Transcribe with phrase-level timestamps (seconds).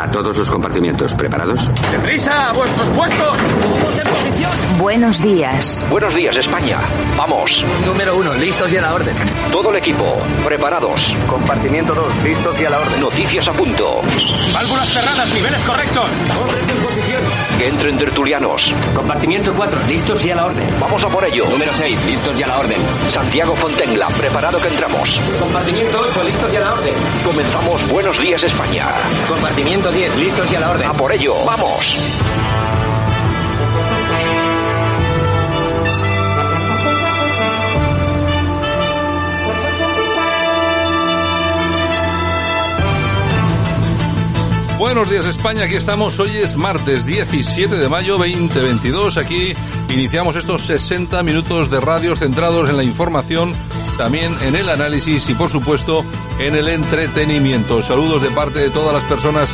[0.00, 1.70] A todos los compartimientos, ¿preparados?
[1.90, 2.48] ¡Deprisa!
[2.48, 3.36] ¡A vuestros puestos!
[4.78, 5.84] Buenos días.
[5.90, 6.78] Buenos días, España.
[7.16, 7.50] Vamos.
[7.84, 9.14] Número uno, listos y a la orden.
[9.52, 10.04] Todo el equipo,
[10.44, 11.00] preparados.
[11.28, 13.00] Compartimiento 2, listos y a la orden.
[13.00, 14.00] Noticias a punto.
[14.52, 16.10] Válvulas cerradas, niveles correctos.
[16.40, 17.22] Hombres en posición.
[17.58, 18.62] Que entren tertulianos.
[18.94, 20.66] Compartimiento 4, listos y a la orden.
[20.80, 21.48] Vamos a por ello.
[21.48, 22.78] Número 6, listos y a la orden.
[23.12, 25.20] Santiago Fontenla, preparado que entramos.
[25.38, 26.94] Compartimiento 8, listos y a la orden.
[27.24, 28.86] Comenzamos Buenos días, España.
[29.28, 30.88] Compartimiento 10, listos y a la orden.
[30.88, 32.49] A por ello, vamos.
[44.80, 49.52] Buenos días España, aquí estamos, hoy es martes 17 de mayo 2022, aquí
[49.90, 53.52] iniciamos estos 60 minutos de radio centrados en la información,
[53.98, 56.02] también en el análisis y por supuesto
[56.38, 57.82] en el entretenimiento.
[57.82, 59.50] Saludos de parte de todas las personas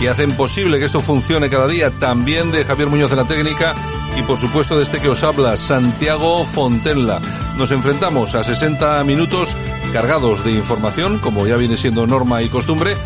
[0.00, 3.74] que hacen posible que esto funcione cada día, también de Javier Muñoz de la técnica
[4.16, 7.20] y por supuesto de este que os habla, Santiago Fontenla.
[7.58, 9.54] Nos enfrentamos a 60 minutos
[9.92, 12.96] cargados de información, como ya viene siendo norma y costumbre,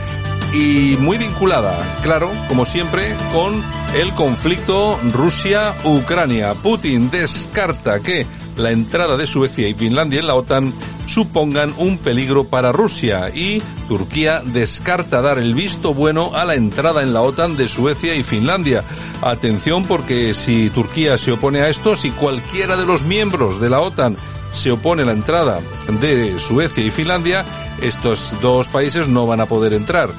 [0.55, 3.61] y muy vinculada, claro, como siempre, con
[3.97, 6.55] el conflicto Rusia-Ucrania.
[6.55, 8.25] Putin descarta que
[8.57, 10.73] la entrada de Suecia y Finlandia en la OTAN
[11.07, 17.03] supongan un peligro para Rusia y Turquía descarta dar el visto bueno a la entrada
[17.03, 18.85] en la OTAN de Suecia y Finlandia.
[19.23, 23.81] Atención porque si Turquía se opone a esto, si cualquiera de los miembros de la
[23.81, 24.17] OTAN
[24.53, 25.61] se opone a la entrada
[26.01, 27.45] de Suecia y Finlandia,
[27.83, 30.11] estos dos países no van a poder entrar.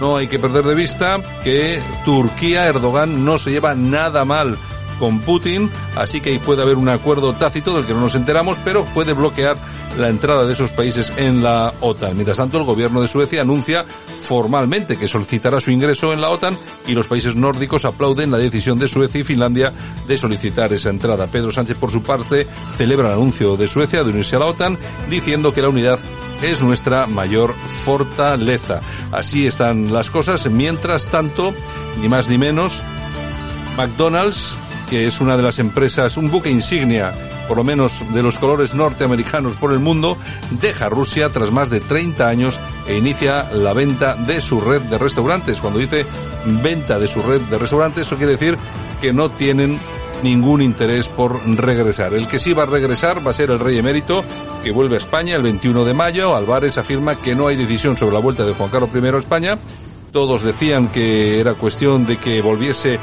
[0.00, 4.56] No hay que perder de vista que Turquía, Erdogan, no se lleva nada mal
[4.98, 8.58] con Putin, así que ahí puede haber un acuerdo tácito del que no nos enteramos,
[8.64, 9.56] pero puede bloquear
[9.98, 12.14] la entrada de esos países en la OTAN.
[12.14, 13.84] Mientras tanto, el gobierno de Suecia anuncia
[14.22, 18.78] formalmente que solicitará su ingreso en la OTAN y los países nórdicos aplauden la decisión
[18.78, 19.72] de Suecia y Finlandia
[20.06, 21.26] de solicitar esa entrada.
[21.26, 22.46] Pedro Sánchez, por su parte,
[22.76, 25.98] celebra el anuncio de Suecia de unirse a la OTAN, diciendo que la unidad
[26.42, 28.80] es nuestra mayor fortaleza.
[29.12, 30.48] Así están las cosas.
[30.50, 31.54] Mientras tanto,
[32.00, 32.82] ni más ni menos,
[33.76, 34.54] McDonald's,
[34.88, 37.12] que es una de las empresas, un buque insignia,
[37.50, 40.16] por lo menos de los colores norteamericanos por el mundo,
[40.60, 44.98] deja Rusia tras más de 30 años e inicia la venta de su red de
[44.98, 45.60] restaurantes.
[45.60, 46.06] Cuando dice
[46.62, 48.56] venta de su red de restaurantes, eso quiere decir
[49.00, 49.80] que no tienen
[50.22, 52.14] ningún interés por regresar.
[52.14, 54.24] El que sí va a regresar va a ser el rey emérito,
[54.62, 56.36] que vuelve a España el 21 de mayo.
[56.36, 59.58] Álvarez afirma que no hay decisión sobre la vuelta de Juan Carlos I a España.
[60.12, 63.00] Todos decían que era cuestión de que volviese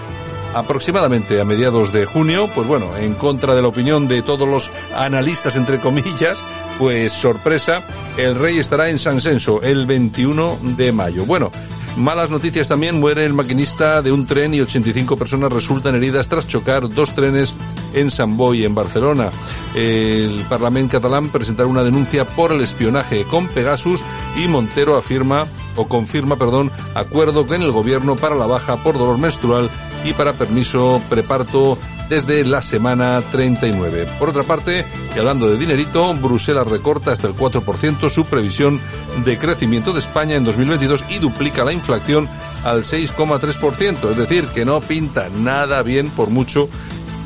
[0.57, 4.71] aproximadamente a mediados de junio, pues bueno, en contra de la opinión de todos los
[4.95, 6.37] analistas, entre comillas,
[6.77, 7.83] pues sorpresa,
[8.17, 11.25] el rey estará en San Senso el 21 de mayo.
[11.25, 11.51] Bueno,
[11.97, 16.47] Malas noticias también, muere el maquinista de un tren y 85 personas resultan heridas tras
[16.47, 17.55] chocar dos trenes
[17.91, 19.31] en San Boi, en Barcelona.
[19.73, 24.03] El Parlamento catalán presentará una denuncia por el espionaje con Pegasus
[24.37, 29.17] y Montero afirma o confirma, perdón, acuerdo con el gobierno para la baja por dolor
[29.17, 29.67] menstrual
[30.05, 31.79] y para permiso preparto
[32.09, 34.07] desde la semana 39.
[34.19, 34.85] Por otra parte,
[35.15, 38.79] y hablando de dinerito, Bruselas recorta hasta el 4% su previsión
[39.25, 44.65] de crecimiento de España en 2022 y duplica la inflación al 6,3%, es decir, que
[44.65, 46.69] no pinta nada bien por mucho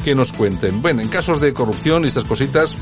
[0.03, 0.81] que nos cuenten.
[0.81, 2.77] Bueno, en casos de corrupción y estas cositas,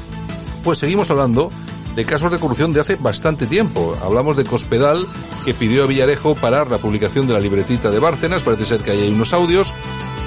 [0.64, 1.52] pues seguimos hablando
[1.96, 3.98] de casos de corrupción de hace bastante tiempo.
[4.02, 5.06] Hablamos de Cospedal,
[5.46, 8.92] que pidió a Villarejo parar la publicación de la libretita de Bárcenas, parece ser que
[8.92, 9.74] hay unos audios,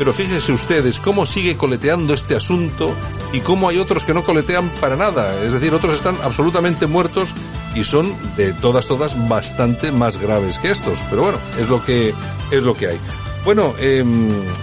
[0.03, 2.93] pero fíjense ustedes cómo sigue coleteando este asunto
[3.33, 5.33] y cómo hay otros que no coletean para nada.
[5.45, 7.33] Es decir, otros están absolutamente muertos
[7.77, 10.99] y son de todas, todas bastante más graves que estos.
[11.09, 12.13] Pero bueno, es lo que,
[12.51, 13.01] es lo que hay.
[13.45, 14.05] Bueno, eh,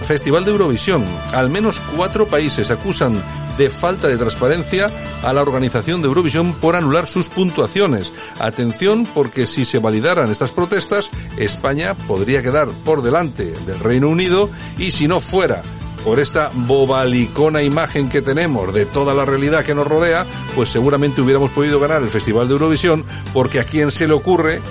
[0.06, 1.04] Festival de Eurovisión.
[1.32, 3.22] Al menos cuatro países acusan
[3.58, 4.90] de falta de transparencia
[5.22, 8.10] a la organización de Eurovisión por anular sus puntuaciones.
[8.38, 14.48] Atención porque si se validaran estas protestas, España podría quedar por delante del Reino Unido
[14.78, 15.60] y si no fuera
[16.02, 20.24] por esta bobalicona imagen que tenemos de toda la realidad que nos rodea,
[20.54, 23.04] pues seguramente hubiéramos podido ganar el Festival de Eurovisión
[23.34, 24.62] porque a quien se le ocurre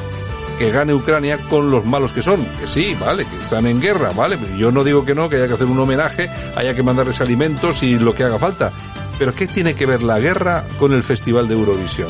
[0.59, 2.45] que gane Ucrania con los malos que son.
[2.59, 4.37] Que sí, vale, que están en guerra, vale.
[4.57, 7.81] Yo no digo que no, que haya que hacer un homenaje, haya que mandarles alimentos
[7.81, 8.73] y lo que haga falta.
[9.17, 12.09] Pero ¿qué tiene que ver la guerra con el Festival de Eurovisión?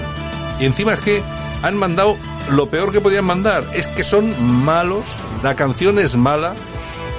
[0.60, 1.22] Y encima es que
[1.62, 2.18] han mandado
[2.50, 3.66] lo peor que podían mandar.
[3.74, 4.34] Es que son
[4.66, 5.06] malos,
[5.44, 6.56] la canción es mala.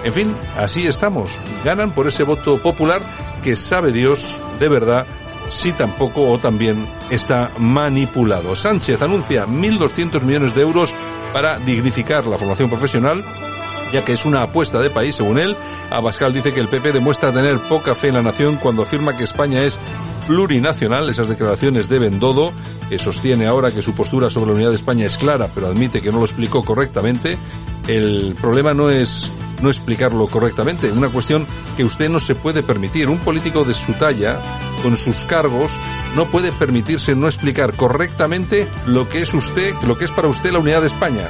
[0.03, 1.39] En fin, así estamos.
[1.65, 3.03] Ganan por ese voto popular
[3.45, 5.07] que sabe Dios, de verdad,
[5.49, 8.57] si tampoco o también está manipulado.
[8.57, 10.93] Sánchez anuncia 1.200 millones de euros
[11.33, 13.25] para dignificar la formación profesional
[13.93, 15.57] ya que es una apuesta de país, según él.
[15.91, 19.25] Abascal dice que el PP demuestra tener poca fe en la nación cuando afirma que
[19.25, 19.79] España es
[20.27, 21.09] plurinacional.
[21.09, 22.53] Esas declaraciones de Bendodo,
[22.89, 26.01] que sostiene ahora que su postura sobre la unidad de España es clara, pero admite
[26.01, 27.37] que no lo explicó correctamente.
[27.89, 29.31] El problema no es
[29.63, 31.47] no explicarlo correctamente, una cuestión
[31.77, 33.09] que usted no se puede permitir.
[33.09, 34.41] Un político de su talla,
[34.83, 35.73] con sus cargos,
[36.17, 40.53] no puede permitirse no explicar correctamente lo que es usted, lo que es para usted
[40.53, 41.29] la unidad de España.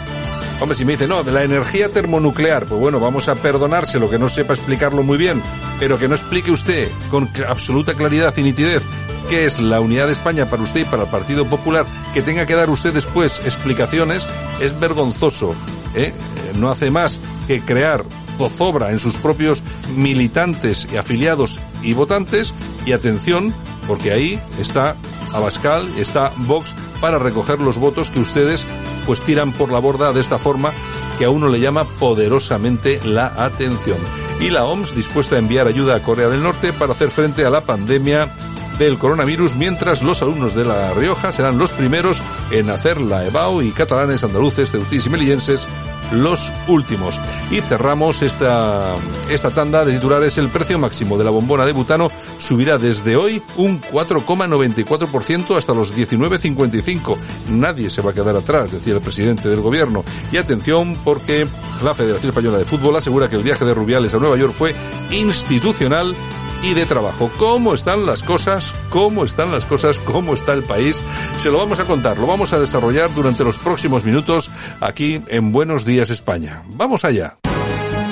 [0.61, 4.11] Hombre, si me dice, no, de la energía termonuclear, pues bueno, vamos a perdonarse lo
[4.11, 5.43] que no sepa explicarlo muy bien,
[5.79, 8.85] pero que no explique usted con absoluta claridad y nitidez
[9.31, 12.45] qué es la unidad de España para usted y para el Partido Popular, que tenga
[12.47, 14.27] que dar usted después explicaciones,
[14.61, 15.55] es vergonzoso.
[15.95, 16.13] ¿eh?
[16.59, 18.05] No hace más que crear
[18.49, 19.63] zozobra en sus propios
[19.95, 22.53] militantes y afiliados y votantes
[22.87, 23.55] y atención
[23.87, 24.97] porque ahí está
[25.33, 28.65] Abascal, está Vox para recoger los votos que ustedes
[29.07, 30.73] pues tiran por la borda de esta forma
[31.19, 33.99] que a uno le llama poderosamente la atención.
[34.41, 37.51] Y la OMS dispuesta a enviar ayuda a Corea del Norte para hacer frente a
[37.51, 38.35] la pandemia
[38.79, 42.19] del coronavirus, mientras los alumnos de La Rioja serán los primeros
[42.51, 45.69] en hacer la EBAU y catalanes, andaluces, ceutís y melillenses
[46.13, 47.19] los últimos.
[47.51, 48.95] Y cerramos esta,
[49.29, 50.39] esta tanda de titulares.
[50.39, 52.09] El precio máximo de la bombona de butano
[52.39, 57.17] subirá desde hoy un 4,94% hasta los 19,55.
[57.51, 60.05] Nadie se va a quedar atrás, decía el presidente del gobierno.
[60.33, 61.47] Y atención porque
[61.83, 64.75] la Federación Española de Fútbol asegura que el viaje de Rubiales a Nueva York fue
[65.11, 66.15] institucional
[66.63, 67.31] y de trabajo.
[67.39, 68.75] ¿Cómo están las cosas?
[68.91, 69.99] ¿Cómo están las cosas?
[69.99, 71.01] ¿Cómo está el país?
[71.39, 75.53] Se lo vamos a contar, lo vamos a desarrollar durante los próximos minutos aquí en
[75.53, 76.63] Buenos Días España.
[76.67, 77.37] Vamos allá.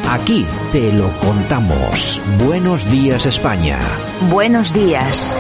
[0.09, 2.19] Aquí te lo contamos.
[2.43, 3.79] Buenos días España.
[4.31, 5.37] Buenos días.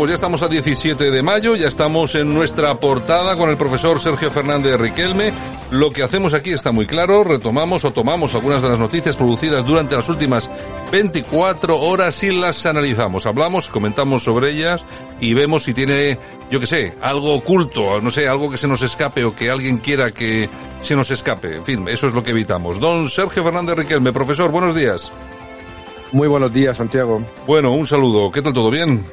[0.00, 4.00] Pues ya estamos a 17 de mayo, ya estamos en nuestra portada con el profesor
[4.00, 5.30] Sergio Fernández Riquelme.
[5.72, 9.66] Lo que hacemos aquí está muy claro, retomamos o tomamos algunas de las noticias producidas
[9.66, 10.48] durante las últimas
[10.90, 13.26] 24 horas y las analizamos.
[13.26, 14.82] Hablamos, comentamos sobre ellas
[15.20, 16.16] y vemos si tiene,
[16.50, 19.76] yo qué sé, algo oculto, no sé, algo que se nos escape o que alguien
[19.76, 20.48] quiera que
[20.80, 21.56] se nos escape.
[21.56, 22.80] En fin, eso es lo que evitamos.
[22.80, 25.12] Don Sergio Fernández Riquelme, profesor, buenos días.
[26.12, 27.22] Muy buenos días, Santiago.
[27.46, 28.30] Bueno, un saludo.
[28.30, 29.04] ¿Qué tal todo bien?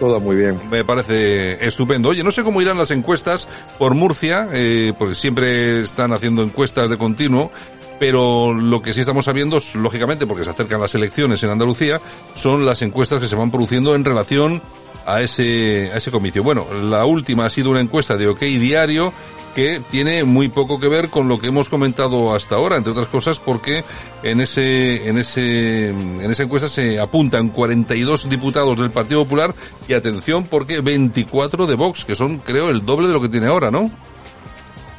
[0.00, 0.58] Todo muy bien.
[0.70, 2.08] Me parece estupendo.
[2.08, 3.46] Oye, no sé cómo irán las encuestas
[3.78, 7.52] por Murcia, eh, porque siempre están haciendo encuestas de continuo,
[8.00, 12.00] pero lo que sí estamos sabiendo, lógicamente, porque se acercan las elecciones en Andalucía,
[12.34, 14.62] son las encuestas que se van produciendo en relación
[15.04, 16.42] a ese, a ese comicio.
[16.42, 19.12] Bueno, la última ha sido una encuesta de OK Diario
[19.54, 23.08] que tiene muy poco que ver con lo que hemos comentado hasta ahora, entre otras
[23.08, 23.84] cosas porque
[24.22, 29.54] en ese, en ese, en esa encuesta se apuntan 42 diputados del Partido Popular
[29.88, 33.48] y atención porque 24 de Vox, que son creo el doble de lo que tiene
[33.48, 33.90] ahora, ¿no?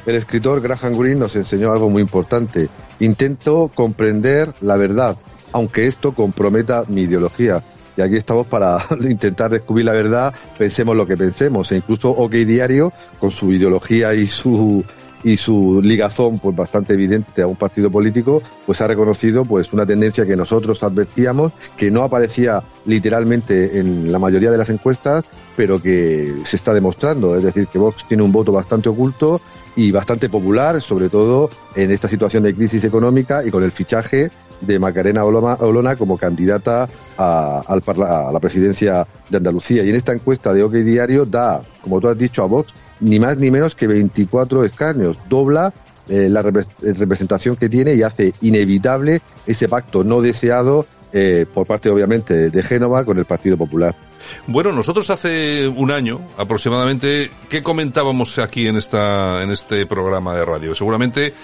[0.04, 2.68] El escritor Graham Greene nos enseñó algo muy importante.
[3.00, 5.16] Intento comprender la verdad,
[5.52, 7.62] aunque esto comprometa mi ideología
[7.96, 12.32] y aquí estamos para intentar descubrir la verdad, pensemos lo que pensemos, e incluso OK
[12.32, 14.84] Diario, con su ideología y su
[15.24, 19.86] y su ligazón pues bastante evidente a un partido político, pues ha reconocido pues una
[19.86, 25.24] tendencia que nosotros advertíamos, que no aparecía literalmente en la mayoría de las encuestas,
[25.56, 29.40] pero que se está demostrando, es decir, que Vox tiene un voto bastante oculto
[29.76, 34.30] y bastante popular, sobre todo en esta situación de crisis económica y con el fichaje
[34.60, 39.82] de Macarena Olona como candidata a, a, la presidencia de Andalucía.
[39.82, 43.18] Y en esta encuesta de OK Diario da, como tú has dicho, a Vox ni
[43.20, 45.18] más ni menos que 24 escaños.
[45.28, 45.72] Dobla
[46.08, 51.90] eh, la representación que tiene y hace inevitable ese pacto no deseado eh, por parte,
[51.90, 53.94] obviamente, de Génova con el Partido Popular.
[54.46, 60.44] Bueno, nosotros hace un año aproximadamente, ¿qué comentábamos aquí en esta en este programa de
[60.44, 60.74] radio?
[60.74, 61.34] Seguramente eh,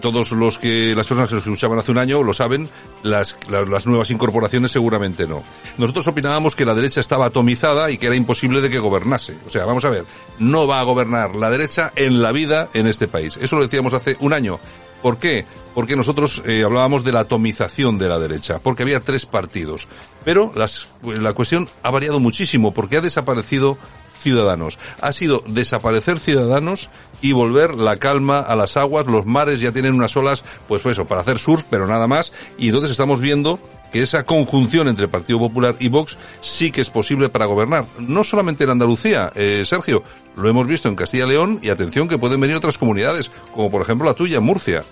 [0.00, 2.68] todos los que las personas que nos escuchaban hace un año lo saben,
[3.02, 5.42] las, las, las, nuevas incorporaciones seguramente no.
[5.78, 9.36] Nosotros opinábamos que la derecha estaba atomizada y que era imposible de que gobernase.
[9.46, 10.04] O sea, vamos a ver,
[10.38, 13.36] no va a gobernar la derecha en la vida en este país.
[13.40, 14.60] Eso lo decíamos hace un año.
[15.02, 15.44] ¿Por qué?
[15.74, 19.88] Porque nosotros eh, hablábamos de la atomización de la derecha, porque había tres partidos.
[20.24, 23.76] Pero las, la cuestión ha variado muchísimo, porque ha desaparecido
[24.22, 24.78] Ciudadanos.
[25.00, 26.88] Ha sido desaparecer Ciudadanos
[27.20, 29.06] y volver la calma a las aguas.
[29.06, 32.32] Los mares ya tienen unas olas, pues, pues eso, para hacer surf, pero nada más.
[32.58, 33.58] Y entonces estamos viendo
[33.92, 37.86] que esa conjunción entre Partido Popular y Vox sí que es posible para gobernar.
[37.98, 40.02] No solamente en Andalucía, eh, Sergio,
[40.36, 43.70] lo hemos visto en Castilla y León y atención que pueden venir otras comunidades, como
[43.70, 44.82] por ejemplo la tuya, Murcia.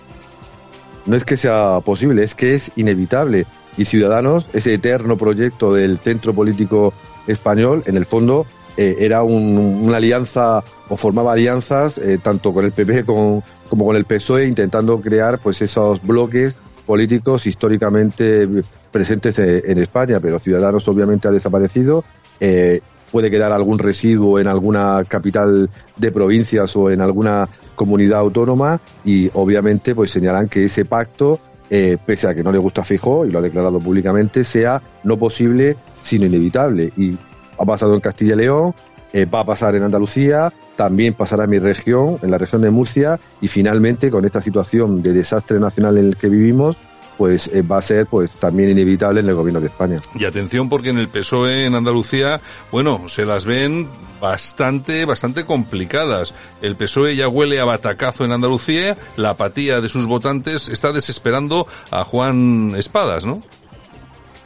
[1.07, 3.47] no es que sea posible, es que es inevitable.
[3.77, 6.93] Y Ciudadanos, ese eterno proyecto del centro político
[7.25, 8.45] español, en el fondo
[8.77, 13.95] eh, era una alianza o formaba alianzas eh, tanto con el PP como, como con
[13.95, 18.47] el PSOE, intentando crear pues esos bloques políticos históricamente
[18.91, 22.03] presentes en España, pero Ciudadanos obviamente ha desaparecido.
[22.39, 28.79] Eh, puede quedar algún residuo en alguna capital de provincias o en alguna comunidad autónoma
[29.03, 33.31] y obviamente pues señalan que ese pacto, pese a que no le gusta Fijo y
[33.31, 36.91] lo ha declarado públicamente, sea no posible sino inevitable.
[36.97, 37.17] Y
[37.61, 38.73] ha pasado en Castilla y León,
[39.13, 42.69] eh, va a pasar en Andalucía, también pasará en mi región, en la región de
[42.69, 46.77] Murcia y finalmente con esta situación de desastre nacional en el que vivimos,
[47.17, 49.99] pues eh, va a ser pues también inevitable en el gobierno de España.
[50.15, 52.39] Y atención porque en el PSOE en Andalucía,
[52.71, 53.89] bueno, se las ven
[54.19, 56.33] bastante, bastante complicadas.
[56.61, 61.67] El PSOE ya huele a batacazo en Andalucía, la apatía de sus votantes está desesperando
[61.91, 63.43] a Juan Espadas, ¿no?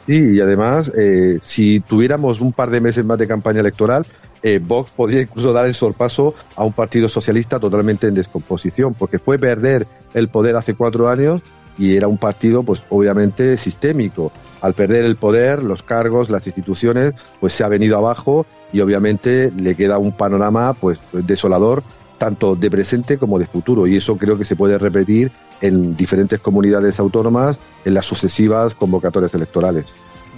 [0.06, 4.06] Sí, y además, eh, si tuviéramos un par de meses más de campaña electoral,
[4.42, 9.18] eh, Vox podría incluso dar el sorpaso a un partido socialista totalmente en descomposición, porque
[9.18, 11.42] fue perder el poder hace cuatro años
[11.78, 14.30] y era un partido, pues obviamente sistémico.
[14.60, 19.50] Al perder el poder, los cargos, las instituciones, pues se ha venido abajo y obviamente
[19.56, 21.82] le queda un panorama, pues desolador,
[22.18, 23.86] tanto de presente como de futuro.
[23.86, 29.34] Y eso creo que se puede repetir en diferentes comunidades autónomas en las sucesivas convocatorias
[29.34, 29.86] electorales.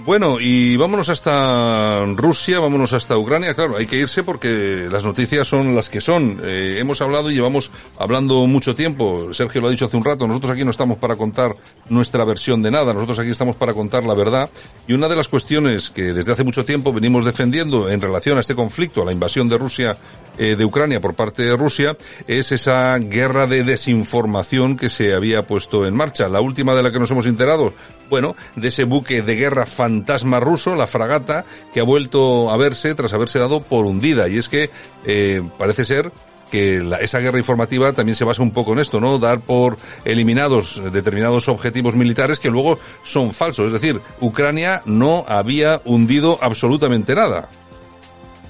[0.09, 3.53] Bueno, y vámonos hasta Rusia, vámonos hasta Ucrania.
[3.53, 6.39] Claro, hay que irse porque las noticias son las que son.
[6.43, 9.31] Eh, hemos hablado y llevamos hablando mucho tiempo.
[9.35, 10.27] Sergio lo ha dicho hace un rato.
[10.27, 11.55] Nosotros aquí no estamos para contar
[11.89, 12.91] nuestra versión de nada.
[12.91, 14.49] Nosotros aquí estamos para contar la verdad.
[14.87, 18.41] Y una de las cuestiones que desde hace mucho tiempo venimos defendiendo en relación a
[18.41, 19.95] este conflicto, a la invasión de Rusia
[20.39, 25.45] eh, de Ucrania por parte de Rusia, es esa guerra de desinformación que se había
[25.45, 26.27] puesto en marcha.
[26.27, 27.73] La última de la que nos hemos enterado,
[28.09, 32.95] bueno, de ese buque de guerra fantasma ruso, la fragata, que ha vuelto a verse
[32.95, 34.27] tras haberse dado por hundida.
[34.27, 34.69] Y es que
[35.05, 36.11] eh, parece ser
[36.49, 39.19] que la, esa guerra informativa también se basa un poco en esto, ¿no?
[39.19, 43.67] Dar por eliminados determinados objetivos militares que luego son falsos.
[43.67, 47.49] Es decir, Ucrania no había hundido absolutamente nada.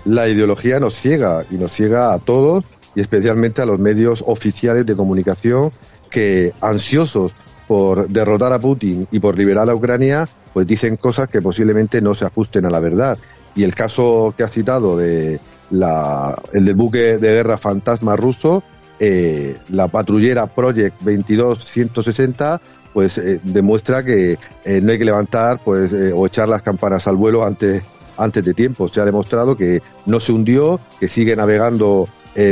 [0.05, 2.63] La ideología nos ciega y nos ciega a todos
[2.95, 5.71] y especialmente a los medios oficiales de comunicación
[6.09, 7.33] que ansiosos
[7.69, 12.15] por derrotar a Putin y por liberar a Ucrania, pues dicen cosas que posiblemente no
[12.15, 13.19] se ajusten a la verdad.
[13.53, 18.63] Y el caso que ha citado de la, el del buque de guerra fantasma ruso,
[18.99, 22.59] eh, la patrullera Project 22160,
[22.91, 27.17] pues eh, demuestra que eh, no hay que levantar pues o echar las campanas al
[27.17, 27.83] vuelo antes
[28.17, 28.89] antes de tiempo.
[28.89, 32.09] Se ha demostrado que no se hundió, que sigue navegando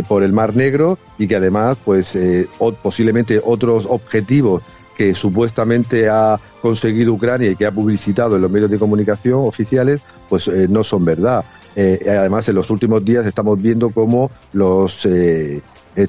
[0.07, 2.17] por el Mar Negro y que además, pues
[2.81, 4.62] posiblemente otros objetivos
[4.98, 10.01] que supuestamente ha conseguido Ucrania y que ha publicitado en los medios de comunicación oficiales,
[10.27, 11.46] pues eh, no son verdad.
[11.75, 15.62] Eh, además, en los últimos días estamos viendo cómo los eh,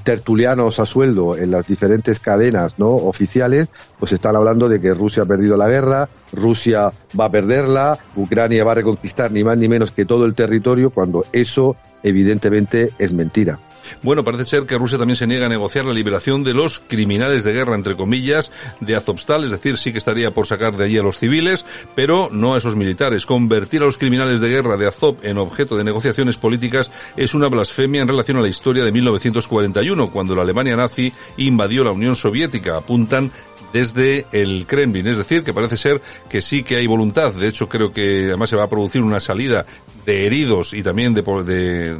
[0.02, 3.68] tertulianos a sueldo en las diferentes cadenas no oficiales,
[3.99, 8.64] pues están hablando de que Rusia ha perdido la guerra, Rusia va a perderla, Ucrania
[8.64, 13.12] va a reconquistar ni más ni menos que todo el territorio, cuando eso evidentemente es
[13.12, 13.59] mentira.
[14.02, 17.45] Bueno, parece ser que Rusia también se niega a negociar la liberación de los criminales
[17.45, 20.99] de guerra, entre comillas, de Azovstal, es decir, sí que estaría por sacar de allí
[20.99, 21.64] a los civiles,
[21.95, 23.26] pero no a esos militares.
[23.26, 27.49] Convertir a los criminales de guerra de Azov en objeto de negociaciones políticas es una
[27.49, 32.16] blasfemia en relación a la historia de 1941, cuando la Alemania nazi invadió la Unión
[32.16, 32.76] Soviética.
[32.76, 33.33] Apuntan
[33.73, 35.07] desde el Kremlin.
[35.07, 37.33] Es decir, que parece ser que sí que hay voluntad.
[37.35, 39.66] De hecho, creo que además se va a producir una salida
[40.07, 41.99] de heridos y también de, de,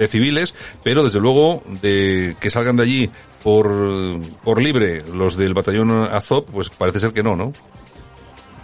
[0.00, 3.10] de civiles, pero desde luego de que salgan de allí
[3.44, 3.70] por,
[4.42, 7.52] por libre los del batallón Azov, pues parece ser que no, ¿no?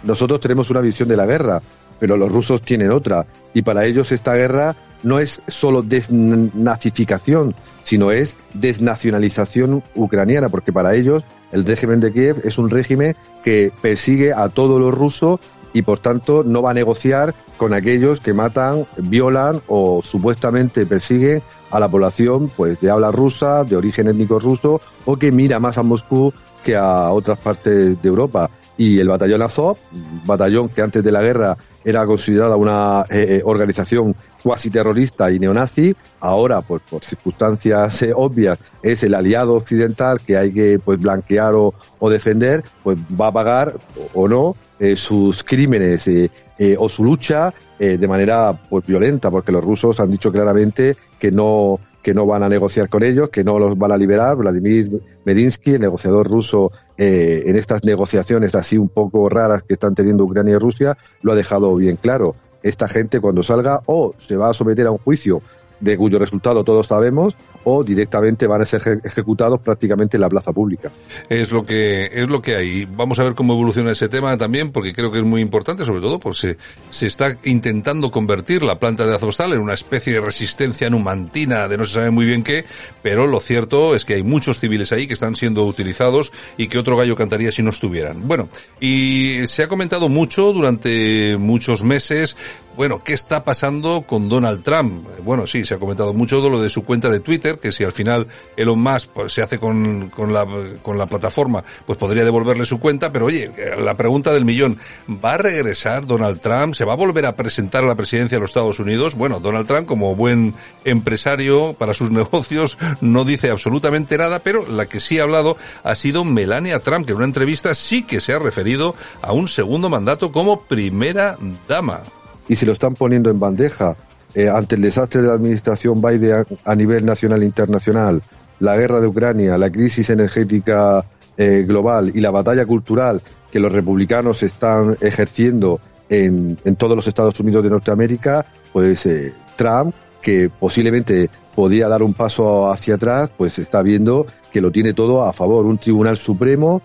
[0.03, 1.61] Nosotros tenemos una visión de la guerra,
[1.99, 3.27] pero los rusos tienen otra.
[3.53, 10.95] Y para ellos esta guerra no es solo desnazificación, sino es desnacionalización ucraniana, porque para
[10.95, 15.39] ellos el régimen de Kiev es un régimen que persigue a todos los rusos
[15.77, 21.43] y por tanto no va a negociar con aquellos que matan, violan o supuestamente persiguen
[21.69, 25.77] a la población pues de habla rusa, de origen étnico ruso o que mira más
[25.77, 28.49] a Moscú que a otras partes de Europa.
[28.75, 29.77] Y el batallón Azov,
[30.25, 35.95] batallón que antes de la guerra era considerada una eh, organización cuasi terrorista y neonazi,
[36.19, 41.53] ahora pues por circunstancias eh, obvias es el aliado occidental que hay que pues blanquear
[41.55, 41.73] o,
[42.09, 43.75] defender, pues va a pagar
[44.13, 46.29] o no eh, sus crímenes eh,
[46.59, 51.31] eh, o su lucha de manera pues violenta, porque los rusos han dicho claramente que
[51.31, 54.35] no que no van a negociar con ellos, que no los van a liberar.
[54.35, 60.23] Vladimir Medinsky, el negociador ruso en estas negociaciones así un poco raras que están teniendo
[60.23, 62.35] Ucrania y Rusia, lo ha dejado bien claro.
[62.63, 65.43] Esta gente cuando salga o se va a someter a un juicio
[65.79, 67.35] de cuyo resultado todos sabemos,
[67.69, 70.89] o directamente van a ser ejecutados prácticamente en la plaza pública.
[71.27, 72.85] Es lo que es lo que hay.
[72.85, 75.99] Vamos a ver cómo evoluciona ese tema también, porque creo que es muy importante, sobre
[75.99, 76.57] todo porque se,
[76.89, 81.77] se está intentando convertir la planta de Azostal en una especie de resistencia numantina de
[81.77, 82.63] no se sabe muy bien qué,
[83.01, 86.77] pero lo cierto es que hay muchos civiles ahí que están siendo utilizados y que
[86.77, 88.27] otro gallo cantaría si no estuvieran.
[88.29, 88.47] Bueno,
[88.79, 92.37] y se ha comentado mucho durante muchos meses
[92.77, 95.07] bueno, ¿qué está pasando con Donald Trump?
[95.23, 97.83] Bueno, sí, se ha comentado mucho de lo de su cuenta de Twitter, que si
[97.83, 100.45] al final Elon Musk pues, se hace con, la,
[100.83, 104.77] con la plataforma, pues podría devolverle su cuenta, pero oye, la pregunta del millón,
[105.09, 106.75] ¿va a regresar Donald Trump?
[106.75, 109.15] ¿Se va a volver a presentar a la presidencia de los Estados Unidos?
[109.15, 110.53] Bueno, Donald Trump, como buen
[110.85, 115.95] empresario para sus negocios, no dice absolutamente nada, pero la que sí ha hablado ha
[115.95, 118.93] sido Melania Trump, que en una entrevista sí que se ha referido
[119.23, 122.03] a un segundo mandato como primera dama
[122.47, 123.95] y se lo están poniendo en bandeja
[124.33, 128.21] eh, ante el desastre de la administración Biden a, nivel nacional e internacional,
[128.59, 131.05] la guerra de Ucrania, la crisis energética
[131.37, 137.07] eh, global y la batalla cultural que los republicanos están ejerciendo en, en todos los
[137.07, 143.29] Estados Unidos de Norteamérica, pues eh, Trump, que posiblemente podía dar un paso hacia atrás,
[143.35, 145.65] pues está viendo que lo tiene todo a favor.
[145.65, 146.81] Un tribunal supremo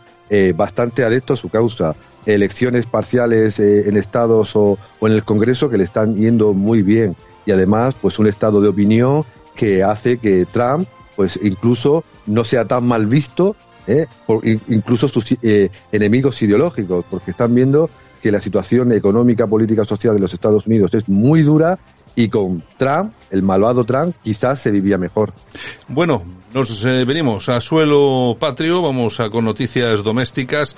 [0.57, 1.95] bastante adepto a su causa
[2.27, 7.17] elecciones parciales eh, en estados o, en el Congreso que le están yendo muy bien
[7.45, 9.25] y además pues un estado de opinión
[9.55, 14.07] que hace que Trump pues incluso no sea tan mal visto eh,
[14.69, 17.91] incluso sus eh, enemigos ideológicos porque están viendo
[18.23, 21.81] que la situación económica, política, social de los Estados Unidos es muy dura
[22.15, 25.33] y con Trump, el malvado Trump, quizás se vivía mejor.
[25.89, 26.23] Bueno,
[26.55, 30.77] nos eh, venimos a suelo patrio, vamos a con noticias domésticas.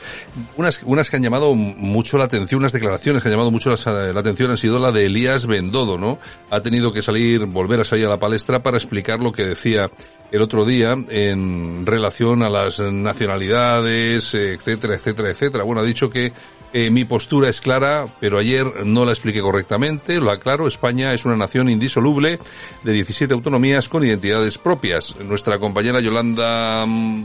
[0.57, 4.13] Unas, unas que han llamado mucho la atención, unas declaraciones que han llamado mucho la,
[4.13, 6.19] la, atención han sido la de Elías Bendodo, ¿no?
[6.51, 9.91] Ha tenido que salir, volver a salir a la palestra para explicar lo que decía
[10.31, 15.65] el otro día en relación a las nacionalidades, etcétera, etcétera, etcétera.
[15.65, 16.33] Bueno, ha dicho que
[16.77, 20.19] eh, mi postura es clara, pero ayer no la expliqué correctamente.
[20.19, 22.41] Lo aclaro, España es una nación indisoluble
[22.83, 25.15] de 17 autonomías con identidades propias.
[25.21, 27.25] Nuestra compañera Yolanda mm,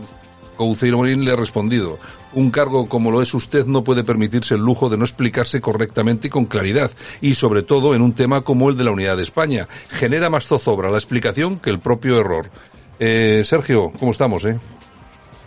[0.55, 1.99] Couceiro Morín le ha respondido,
[2.33, 6.27] un cargo como lo es usted no puede permitirse el lujo de no explicarse correctamente
[6.27, 9.23] y con claridad, y sobre todo en un tema como el de la unidad de
[9.23, 9.67] España.
[9.89, 12.49] Genera más zozobra la explicación que el propio error.
[12.97, 14.57] Eh, Sergio, ¿cómo estamos, eh?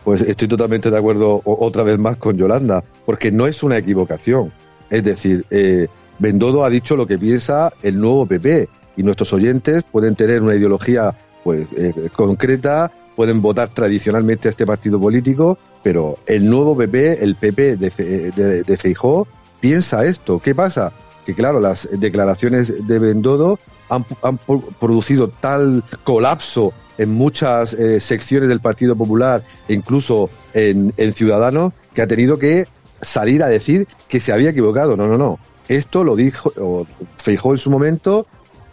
[0.05, 4.53] Pues estoy totalmente de acuerdo otra vez más con Yolanda, porque no es una equivocación.
[4.91, 9.83] Es decir, eh, Bendodo ha dicho lo que piensa el nuevo PP y nuestros oyentes
[9.91, 16.19] pueden tener una ideología pues eh, concreta, pueden votar tradicionalmente a este partido político, pero
[16.27, 17.91] el nuevo PP, el PP de,
[18.35, 19.27] de, de Feijó,
[19.61, 20.39] piensa esto.
[20.39, 20.93] ¿Qué pasa?
[21.27, 28.49] Que claro, las declaraciones de Bendodo han, han producido tal colapso en muchas eh, secciones
[28.49, 32.67] del Partido Popular e incluso en, Ciudadanos que ha tenido que
[33.01, 34.97] salir a decir que se había equivocado.
[34.97, 35.39] No, no, no.
[35.69, 38.27] Esto lo dijo, Feijó en su momento,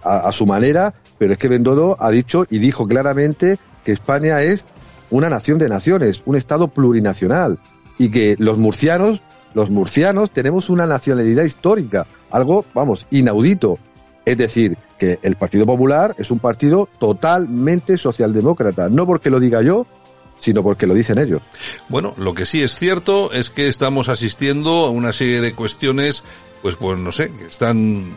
[0.04, 4.66] a, su manera, pero es que Bendodo ha dicho y dijo claramente que España es
[5.12, 7.60] una nación de naciones, un Estado plurinacional,
[8.00, 9.22] y que los murcianos,
[9.54, 13.78] los murcianos tenemos una nacionalidad histórica, algo, vamos, inaudito.
[14.26, 19.62] Es decir, que el Partido Popular es un partido totalmente socialdemócrata, no porque lo diga
[19.62, 19.86] yo,
[20.40, 21.42] sino porque lo dicen ellos.
[21.90, 26.24] Bueno, lo que sí es cierto es que estamos asistiendo a una serie de cuestiones,
[26.62, 28.16] pues, pues no sé, que están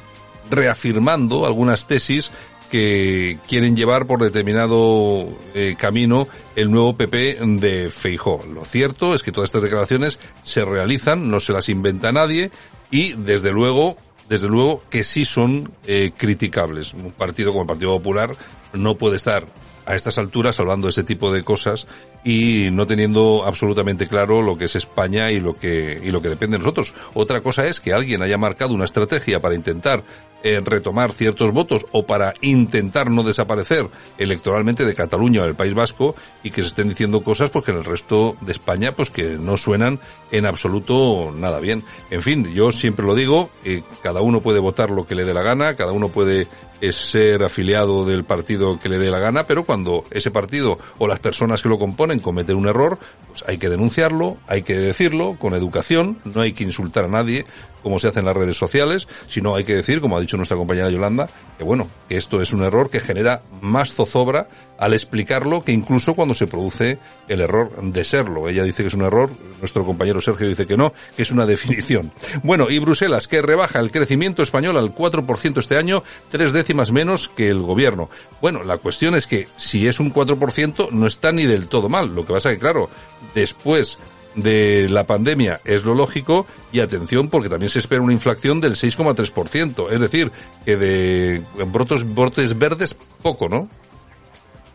[0.50, 2.30] reafirmando algunas tesis
[2.72, 8.42] que quieren llevar por determinado eh, camino el nuevo PP de Feijó.
[8.50, 12.50] Lo cierto es que todas estas declaraciones se realizan, no se las inventa nadie
[12.90, 13.98] y desde luego
[14.30, 16.94] desde luego que sí son eh, criticables.
[16.94, 18.34] Un partido como el Partido Popular
[18.72, 19.44] no puede estar
[19.84, 21.86] a estas alturas hablando de este tipo de cosas
[22.24, 26.28] y no teniendo absolutamente claro lo que es España y lo que y lo que
[26.28, 26.94] depende de nosotros.
[27.14, 30.04] Otra cosa es que alguien haya marcado una estrategia para intentar
[30.44, 35.72] eh, retomar ciertos votos o para intentar no desaparecer electoralmente de Cataluña o del País
[35.72, 39.10] Vasco y que se estén diciendo cosas pues que en el resto de España pues
[39.10, 40.00] que no suenan
[40.32, 41.84] en absoluto nada bien.
[42.10, 45.32] En fin, yo siempre lo digo, eh, cada uno puede votar lo que le dé
[45.32, 46.48] la gana, cada uno puede
[46.82, 51.06] es ser afiliado del partido que le dé la gana, pero cuando ese partido o
[51.06, 52.98] las personas que lo componen cometen un error,
[53.28, 57.44] pues hay que denunciarlo, hay que decirlo con educación, no hay que insultar a nadie,
[57.82, 60.56] como se hace en las redes sociales, sino hay que decir, como ha dicho nuestra
[60.56, 65.62] compañera Yolanda, que bueno, que esto es un error que genera más zozobra al explicarlo
[65.62, 68.48] que incluso cuando se produce el error de serlo.
[68.48, 71.46] Ella dice que es un error, nuestro compañero Sergio dice que no, que es una
[71.46, 72.12] definición.
[72.42, 77.28] Bueno, y Bruselas, que rebaja el crecimiento español al 4% este año, tres décimas menos
[77.28, 78.10] que el gobierno.
[78.40, 82.14] Bueno, la cuestión es que si es un 4% no está ni del todo mal.
[82.14, 82.90] Lo que pasa que, claro,
[83.34, 83.98] después
[84.34, 88.74] de la pandemia es lo lógico y atención porque también se espera una inflación del
[88.74, 89.90] 6,3%.
[89.90, 90.32] Es decir,
[90.64, 93.68] que de brotos, brotes verdes poco, ¿no?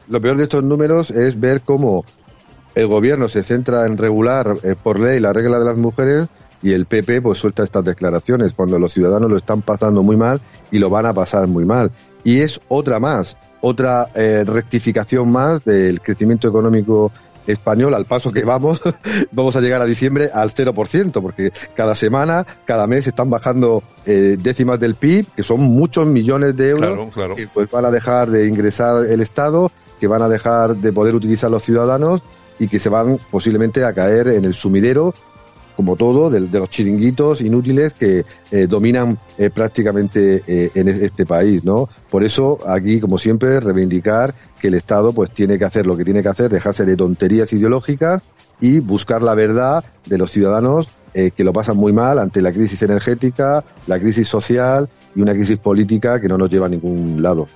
[0.07, 2.05] Lo peor de estos números es ver cómo
[2.75, 6.27] el gobierno se centra en regular eh, por ley la regla de las mujeres
[6.61, 10.41] y el PP pues suelta estas declaraciones cuando los ciudadanos lo están pasando muy mal
[10.71, 11.91] y lo van a pasar muy mal.
[12.23, 17.11] Y es otra más, otra eh, rectificación más del crecimiento económico
[17.47, 18.81] español, al paso que vamos,
[19.31, 24.37] vamos a llegar a diciembre al 0%, porque cada semana, cada mes están bajando eh,
[24.39, 28.47] décimas del PIB, que son muchos millones de euros, que pues van a dejar de
[28.47, 32.21] ingresar el Estado, que van a dejar de poder utilizar los ciudadanos
[32.59, 35.13] y que se van posiblemente a caer en el sumidero
[35.77, 41.63] como todo, de, los chiringuitos inútiles que eh, dominan eh, prácticamente eh, en este país,
[41.63, 41.87] ¿no?
[42.09, 46.03] Por eso, aquí, como siempre, reivindicar que el Estado pues tiene que hacer lo que
[46.03, 48.23] tiene que hacer, dejarse de tonterías ideológicas
[48.59, 52.79] y buscar la verdad de los ciudadanos que lo pasan muy mal ante la crisis
[52.83, 57.47] energética, la crisis social y una crisis política que no nos lleva a ningún lado.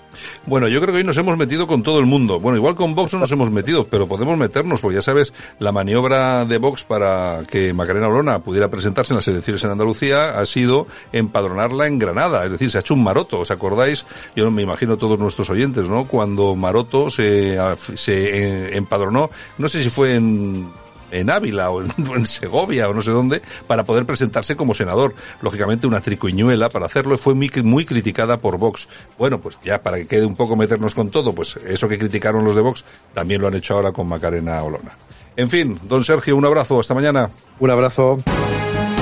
[0.47, 2.39] Bueno, yo creo que hoy nos hemos metido con todo el mundo.
[2.39, 5.71] Bueno, igual con Vox no nos hemos metido, pero podemos meternos, porque ya sabes, la
[5.71, 10.45] maniobra de Vox para que Macarena Olona pudiera presentarse en las elecciones en Andalucía ha
[10.47, 12.45] sido empadronarla en Granada.
[12.45, 13.41] Es decir, se ha hecho un maroto.
[13.41, 14.07] ¿Os acordáis?
[14.35, 16.05] Yo me imagino todos nuestros oyentes, ¿no?
[16.05, 17.57] Cuando Maroto se,
[17.93, 20.67] se eh, empadronó, no sé si fue en
[21.11, 25.15] en Ávila o en, Segovia o no sé dónde para poder presentarse como senador.
[25.41, 28.87] Lógicamente una tricuñuela para hacerlo fue muy, muy criticada por Vox.
[29.17, 32.43] Bueno, pues ya para que quede un poco meternos con todo, pues eso que criticaron
[32.43, 34.97] los de Vox también lo han hecho ahora con Macarena Olona.
[35.35, 37.29] En fin, don Sergio, un abrazo, hasta mañana.
[37.59, 38.19] Un abrazo.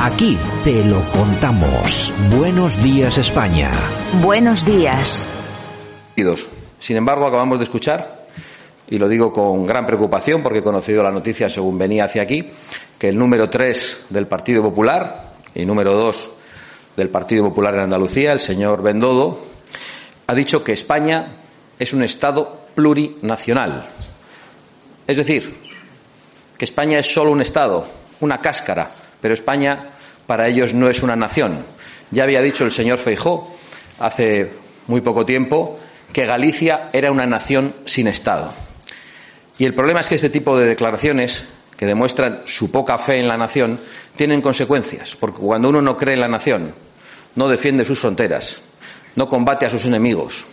[0.01, 2.13] Aquí te lo contamos.
[2.37, 3.71] Buenos días España.
[4.21, 5.27] Buenos días.
[6.79, 8.18] Sin embargo, acabamos de escuchar
[8.89, 12.51] y lo digo con gran preocupación porque he conocido la noticia según venía hacia aquí,
[12.97, 16.31] que el número tres del Partido Popular y número dos
[16.97, 19.39] del Partido Popular en Andalucía, el señor Bendodo,
[20.27, 21.27] ha dicho que España
[21.77, 23.87] es un Estado plurinacional.
[25.07, 25.55] Es decir,
[26.57, 27.87] que España es solo un Estado,
[28.19, 28.89] una cáscara,
[29.21, 29.91] pero España
[30.25, 31.63] para ellos no es una nación.
[32.11, 33.53] Ya había dicho el señor Feijó
[33.99, 34.51] hace
[34.87, 35.79] muy poco tiempo
[36.11, 38.51] que Galicia era una nación sin Estado.
[39.59, 41.43] Y el problema es que este tipo de declaraciones,
[41.77, 43.77] que demuestran su poca fe en la nación,
[44.15, 46.73] tienen consecuencias, porque cuando uno no cree en la nación,
[47.35, 48.61] no defiende sus fronteras,
[49.15, 50.45] no combate a sus enemigos,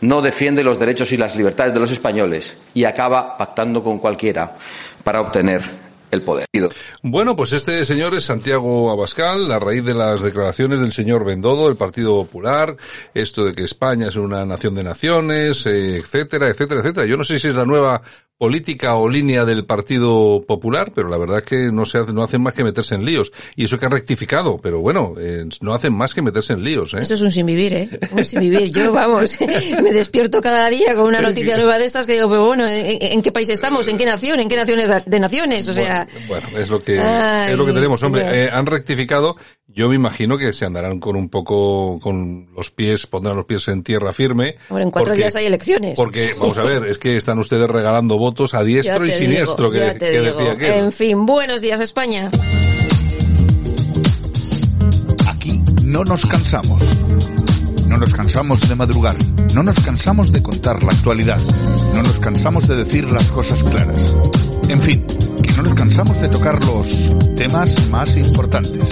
[0.00, 4.56] no defiende los derechos y las libertades de los españoles y acaba pactando con cualquiera
[5.04, 6.46] para obtener el poder.
[7.02, 11.68] Bueno, pues este señor es Santiago Abascal, a raíz de las declaraciones del señor Bendodo,
[11.68, 12.76] del Partido Popular,
[13.14, 17.06] esto de que España es una nación de naciones, eh, etcétera, etcétera, etcétera.
[17.06, 18.02] Yo no sé si es la nueva
[18.40, 22.22] política o línea del Partido Popular, pero la verdad es que no se hace, no
[22.22, 23.32] hacen más que meterse en líos.
[23.54, 26.94] Y eso que han rectificado, pero bueno, eh, no hacen más que meterse en líos.
[26.94, 27.00] ¿eh?
[27.02, 27.90] Eso es un sin vivir, ¿eh?
[28.12, 28.72] Un sin vivir.
[28.72, 29.36] Yo, vamos,
[29.82, 33.20] me despierto cada día con una noticia nueva de estas que digo, pero bueno, ¿en,
[33.20, 33.86] qué país estamos?
[33.88, 34.40] ¿En qué nación?
[34.40, 35.68] ¿En qué naciones de naciones?
[35.68, 36.08] O sea...
[36.26, 38.02] Bueno, es lo que, es lo que tenemos.
[38.02, 39.36] Hombre, eh, han rectificado
[39.72, 43.68] yo me imagino que se andarán con un poco, con los pies, pondrán los pies
[43.68, 44.56] en tierra firme.
[44.68, 45.96] Bueno, en cuatro días hay elecciones.
[45.96, 49.80] Porque, vamos a ver, es que están ustedes regalando votos a diestro y siniestro, que,
[49.80, 50.78] decía que.
[50.78, 52.30] En fin, buenos días España.
[55.28, 56.82] Aquí no nos cansamos.
[57.88, 59.16] No nos cansamos de madrugar.
[59.54, 61.38] No nos cansamos de contar la actualidad.
[61.94, 64.16] No nos cansamos de decir las cosas claras.
[64.68, 65.04] En fin,
[65.42, 68.84] que no nos cansamos de tocar los temas más importantes.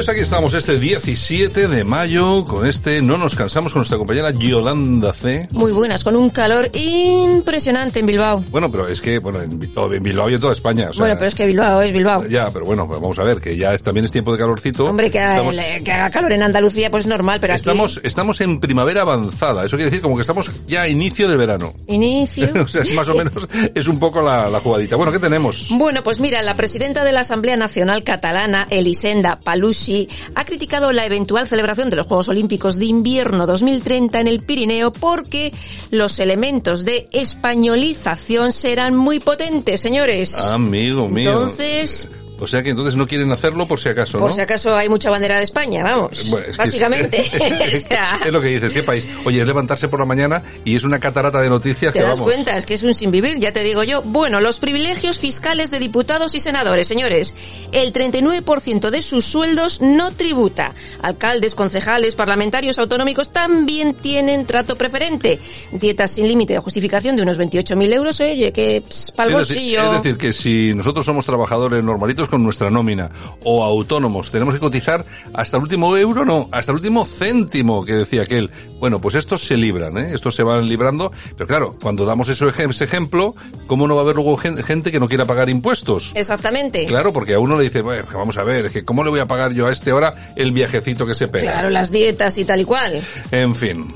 [0.00, 4.30] Pues aquí estamos este 17 de mayo con este No nos cansamos con nuestra compañera
[4.30, 5.46] Yolanda C.
[5.50, 8.42] Muy buenas, con un calor impresionante en Bilbao.
[8.50, 10.88] Bueno, pero es que, bueno, en, Bilbao y en toda España.
[10.96, 12.26] bueno, pero es que Bilbao es Bilbao.
[12.28, 14.86] Ya, pero bueno, vamos a ver, que ya es, también es tiempo de calorcito.
[14.86, 18.06] Hombre, que, haga calor en Andalucía, pues normal, pero estamos, aquí...
[18.06, 21.74] Estamos en primavera avanzada, eso quiere decir como que estamos ya a inicio del verano.
[21.88, 22.48] Inicio.
[22.64, 24.96] o sea, es más o menos, es un poco la, la jugadita.
[24.96, 25.68] Bueno, ¿qué tenemos?
[25.72, 30.92] Bueno, pues mira, la presidenta de la Asamblea Nacional Catalana, Elisenda Palusi, sí, ha criticado
[30.92, 35.52] la eventual celebración de los Juegos Olímpicos de Invierno 2030 en el Pirineo porque
[35.90, 40.36] los elementos de españolización serán muy potentes, señores.
[40.38, 41.32] Amigo mío.
[41.32, 42.08] Entonces,
[42.40, 44.24] O sea que entonces no quieren hacerlo por si acaso, ¿no?
[44.24, 46.30] por si acaso hay mucha bandera de España, vamos.
[46.30, 47.20] Bueno, es que- básicamente.
[47.70, 49.06] O sea, es lo que dices, ¿qué país?
[49.24, 52.18] Oye, es levantarse por la mañana y es una catarata de noticias ¿Te que das
[52.18, 52.32] vamos.
[52.32, 52.56] cuenta?
[52.56, 54.02] Es que es un sin vivir, ya te digo yo.
[54.02, 57.34] Bueno, los privilegios fiscales de diputados y senadores, señores.
[57.72, 60.74] El 39% de sus sueldos no tributa.
[61.02, 65.38] Alcaldes, concejales, parlamentarios autonómicos también tienen trato preferente.
[65.72, 68.82] Dietas sin límite de justificación de unos 28.000 euros, oye, que
[69.16, 69.84] para el bolsillo.
[69.96, 73.10] es decir, que si nosotros somos trabajadores normalitos con nuestra nómina
[73.44, 77.92] o autónomos, tenemos que cotizar hasta el último euro, no, hasta el último céntimo que
[77.94, 78.50] decía aquel.
[78.80, 80.12] Bueno, pues estos se libran, ¿eh?
[80.14, 83.34] Estos se van librando, pero claro, cuando damos ese, ej- ese ejemplo,
[83.66, 86.12] ¿cómo no va a haber luego gen- gente que no quiera pagar impuestos?
[86.14, 86.86] Exactamente.
[86.86, 89.20] Claro, porque a uno le dice, bueno, vamos a ver, es que ¿cómo le voy
[89.20, 91.52] a pagar yo a este ahora el viajecito que se pega?
[91.52, 93.00] Claro, las dietas y tal y cual.
[93.32, 93.86] En fin.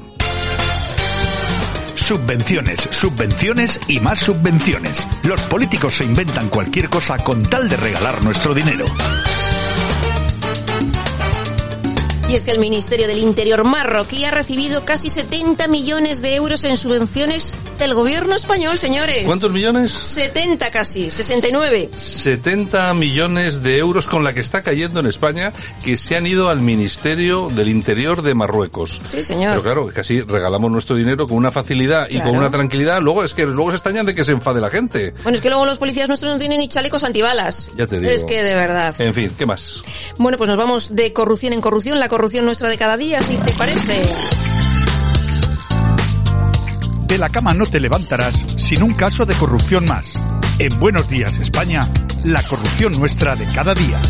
[2.05, 5.09] Subvenciones, subvenciones y más subvenciones.
[5.23, 8.85] Los políticos se inventan cualquier cosa con tal de regalar nuestro dinero.
[12.29, 16.65] Y es que el Ministerio del Interior marroquí ha recibido casi 70 millones de euros
[16.65, 19.25] en subvenciones del gobierno español, señores.
[19.27, 19.93] ¿Cuántos millones?
[19.93, 21.91] 70 casi, 69.
[21.97, 25.53] 70 millones de euros con la que está cayendo en España
[25.85, 29.01] que se han ido al Ministerio del Interior de Marruecos.
[29.09, 29.51] Sí, señor.
[29.51, 33.01] Pero claro, casi regalamos nuestro dinero con una facilidad y con una tranquilidad.
[33.01, 35.15] Luego es que luego se extrañan de que se enfade la gente.
[35.23, 37.71] Bueno, es que luego los policías nuestros no tienen ni chalecos antibalas.
[37.77, 38.11] Ya te digo.
[38.11, 38.95] Es que de verdad.
[39.01, 39.83] En fin, ¿qué más?
[40.19, 43.37] Bueno, pues nos vamos de corrupción en corrupción, la corrupción nuestra de cada día, si
[43.37, 44.54] te parece.
[47.15, 50.21] De la cama no te levantarás sin un caso de corrupción más.
[50.59, 51.89] En Buenos Días España,
[52.25, 54.03] la corrupción nuestra de cada día.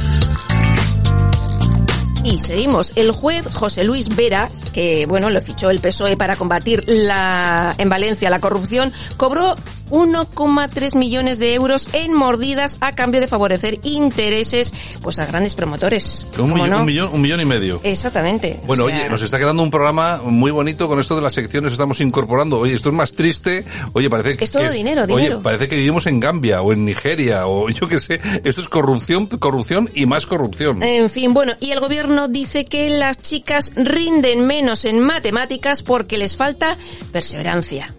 [2.24, 2.94] Y seguimos.
[2.96, 7.90] El juez José Luis Vera, que bueno, lo fichó el PSOE para combatir la, en
[7.90, 9.54] Valencia la corrupción, cobró
[9.90, 16.26] 1,3 millones de euros en mordidas a cambio de favorecer intereses pues a grandes promotores.
[16.32, 16.78] Un ¿Cómo millón, no?
[16.80, 17.80] un millón, un millón y medio.
[17.82, 18.60] Exactamente.
[18.66, 21.32] Bueno, O sea, oye, nos está quedando un programa muy bonito con esto de las
[21.32, 22.58] secciones que estamos incorporando.
[22.58, 23.64] Oye, esto es más triste.
[23.92, 24.44] Oye, parece que...
[24.44, 25.42] Es todo dinero, oye, dinero.
[25.42, 28.20] parece que vivimos en Gambia o en Nigeria o yo qué sé.
[28.44, 30.82] Esto es corrupción, corrupción y más corrupción.
[30.82, 36.18] En fin, bueno, y el gobierno dice que las chicas rinden menos en matemáticas porque
[36.18, 36.76] les falta
[37.12, 37.92] perseverancia.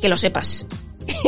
[0.00, 0.66] Que lo sepas.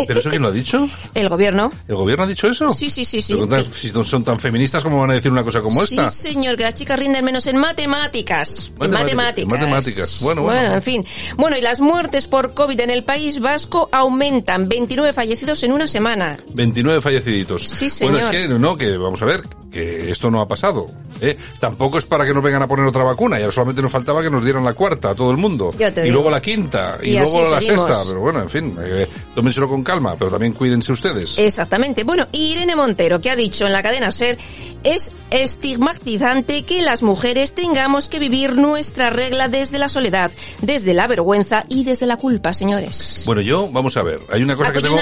[0.07, 0.89] ¿Pero eso quién lo ha dicho?
[1.15, 1.71] El gobierno.
[1.87, 2.71] ¿El gobierno ha dicho eso?
[2.71, 3.35] Sí, sí, sí, sí.
[3.71, 6.09] Si son tan feministas, ¿cómo van a decir una cosa como esta?
[6.09, 8.73] Sí, señor, que las chicas rinden menos en matemáticas.
[8.81, 9.45] En Matemáticas, matemáticas.
[9.45, 10.19] en matemáticas.
[10.23, 10.75] Bueno, bueno.
[10.75, 11.05] en fin.
[11.37, 14.69] Bueno, y las muertes por COVID en el País Vasco aumentan.
[14.69, 16.37] 29 fallecidos en una semana.
[16.55, 17.63] 29 falleciditos.
[17.69, 18.49] Sí, Bueno, es señor.
[18.49, 20.87] que, no, que vamos a ver, que esto no ha pasado.
[21.21, 21.37] ¿eh?
[21.61, 24.31] Tampoco es para que nos vengan a poner otra vacuna, ya solamente nos faltaba que
[24.31, 25.75] nos dieran la cuarta a todo el mundo.
[25.79, 27.87] Y luego la quinta, y, luego la seguimos.
[27.87, 28.05] sexta.
[28.07, 31.39] Pero bueno, en fin, eh, tómenselo con calma, pero también cuídense ustedes.
[31.39, 32.05] Exactamente.
[32.05, 34.39] Bueno, y Irene Montero, que ha dicho en la cadena SER,
[34.85, 40.31] es estigmatizante que las mujeres tengamos que vivir nuestra regla desde la soledad,
[40.63, 43.23] desde la vergüenza y desde la culpa, señores.
[43.27, 44.99] Bueno, yo, vamos a ver, hay una cosa que tengo,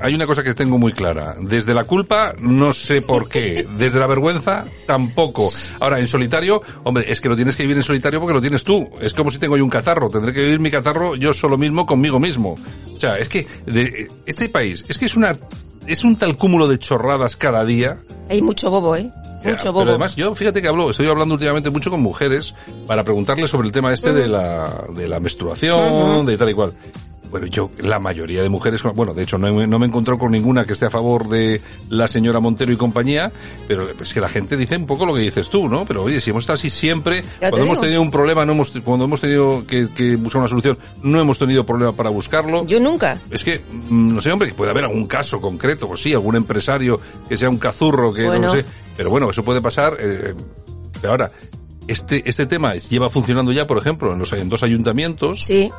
[0.00, 1.34] hay una cosa que tengo muy clara.
[1.40, 3.66] Desde la culpa, no sé por qué.
[3.78, 5.50] Desde la vergüenza, tampoco.
[5.80, 8.64] Ahora, en solitario, hombre, es que lo tienes que vivir en solitario porque lo tienes
[8.64, 8.88] tú.
[9.00, 10.08] Es como si tengo yo un catarro.
[10.08, 12.56] Tendré que vivir mi catarro yo solo mismo conmigo mismo.
[12.92, 15.36] O sea, es que, de, este país, es que es una,
[15.86, 17.98] es un tal cúmulo de chorradas cada día.
[18.28, 19.10] Hay mucho bobo, ¿eh?
[19.42, 19.80] Ya, Mucho bobo.
[19.80, 22.54] Pero además, yo fíjate que hablo, estoy hablando últimamente mucho con mujeres
[22.86, 26.72] para preguntarles sobre el tema este de la, de la menstruación, de tal y cual.
[27.34, 30.30] Bueno, yo, la mayoría de mujeres, bueno, de hecho no, no me he encontrado con
[30.30, 33.32] ninguna que esté a favor de la señora Montero y compañía,
[33.66, 35.84] pero es que la gente dice un poco lo que dices tú, ¿no?
[35.84, 38.52] Pero oye, si hemos estado así siempre, Ya te cuando hemos tenido un problema, no
[38.52, 42.64] hemos, cuando hemos tenido que, que buscar una solución, no hemos tenido problema para buscarlo.
[42.66, 43.18] Yo nunca.
[43.32, 46.36] Es que, mm, no sé, hombre, que puede haber algún caso concreto, pues sí, algún
[46.36, 48.46] empresario que sea un cazurro, que Bueno.
[48.46, 48.64] no sé,
[48.96, 49.96] pero bueno, eso puede pasar.
[49.98, 50.34] eh,
[51.00, 51.32] pero ahora,
[51.86, 55.70] este, este tema lleva funcionando ya, por ejemplo, en, los, en dos ayuntamientos, Sí.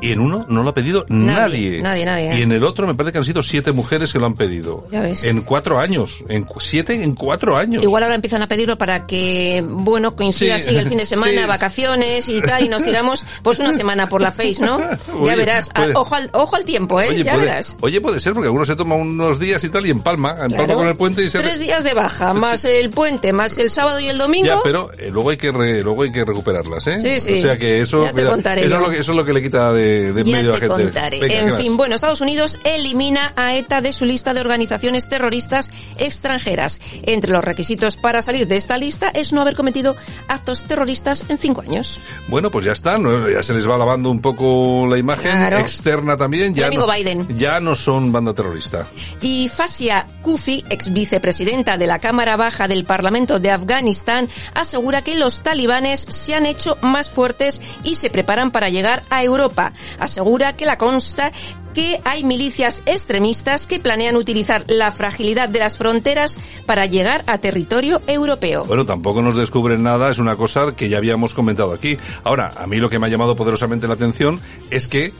[0.00, 1.82] Y en uno no lo ha pedido Nadie, nadie.
[1.82, 2.38] nadie, nadie, ¿eh?
[2.38, 4.86] Y en el otro me parece que han sido siete mujeres que lo han pedido.
[4.90, 5.24] Ya ves.
[5.24, 6.22] En cuatro años.
[6.28, 7.82] En siete en cuatro años.
[7.82, 10.68] Igual ahora empiezan a pedirlo para que, bueno, coincida Sí.
[10.70, 11.46] así el fin de semana, Sí.
[11.46, 14.78] vacaciones y tal, y nos tiramos pues una semana por la face, ¿no?
[15.26, 15.70] ya verás.
[15.74, 17.08] Ah, ojo, al, ojo al tiempo, ¿eh?
[17.10, 17.76] Oye ya puede, verás.
[17.80, 20.74] oye, puede ser, porque algunos se toma unos días y tal, y empalma, empalma Claro.
[20.76, 21.38] con el puente y se...
[21.38, 24.46] Tres días de baja, más el puente, más el sábado y el domingo.
[24.46, 26.98] Ya, pero eh, luego hay que re- luego hay que recuperarlas, ¿eh?
[26.98, 27.34] Sí, sí.
[27.34, 29.32] O sea que eso, Ya te contaré eso, es lo que, eso es lo que
[29.32, 30.74] le quita de, de ya medio te gente.
[30.84, 31.20] contaré.
[31.20, 31.60] Venga, ¿qué en más?
[31.60, 36.80] fin, bueno, Estados Unidos elimina a ETA de su lista de organizaciones terroristas extranjeras.
[37.04, 39.96] Entre los requisitos para salir de esta lista es no haber cometido
[40.28, 42.00] actos terroristas en cinco años.
[42.28, 43.28] Bueno, pues ya está, ¿no?
[43.28, 45.58] ya se les va lavando un poco la imagen Claro.
[45.58, 46.54] externa también.
[46.54, 47.38] Ya amigo no, Biden.
[47.38, 48.86] Ya no son banda terrorista.
[49.20, 55.14] Y Fasia Kufi, ex vicepresidenta de la Cámara Baja del Parlamento de Afganistán, asegura que
[55.16, 59.72] los talibanes se han hecho más fuertes y se preparan para llegar a Europa.
[59.98, 61.32] Asegura que la consta
[61.74, 67.38] que hay milicias extremistas que planean utilizar la fragilidad de las fronteras para llegar a
[67.38, 68.64] territorio europeo.
[68.64, 71.98] Bueno, tampoco nos descubren nada, es una cosa que ya habíamos comentado aquí.
[72.22, 75.12] Ahora, a mí lo que me ha llamado poderosamente la atención es que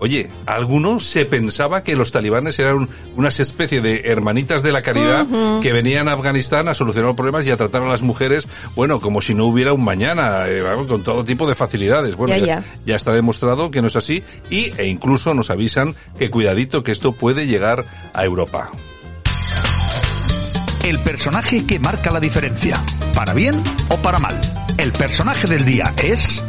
[0.00, 5.26] Oye, algunos se pensaba que los talibanes eran unas especie de hermanitas de la caridad
[5.60, 9.00] que venían a Afganistán a solucionar los problemas y a tratar a las mujeres, bueno,
[9.00, 12.14] como si no hubiera un mañana, eh, con todo tipo de facilidades.
[12.16, 12.64] Bueno, Ya, ya, ya.
[12.86, 16.92] ya está demostrado que no es así y e incluso nos avisan que cuidadito que
[16.92, 17.84] esto puede llegar
[18.14, 18.70] a Europa.
[20.84, 22.82] El personaje que marca la diferencia,
[23.12, 24.40] para bien o para mal.
[24.78, 26.42] El personaje del día es...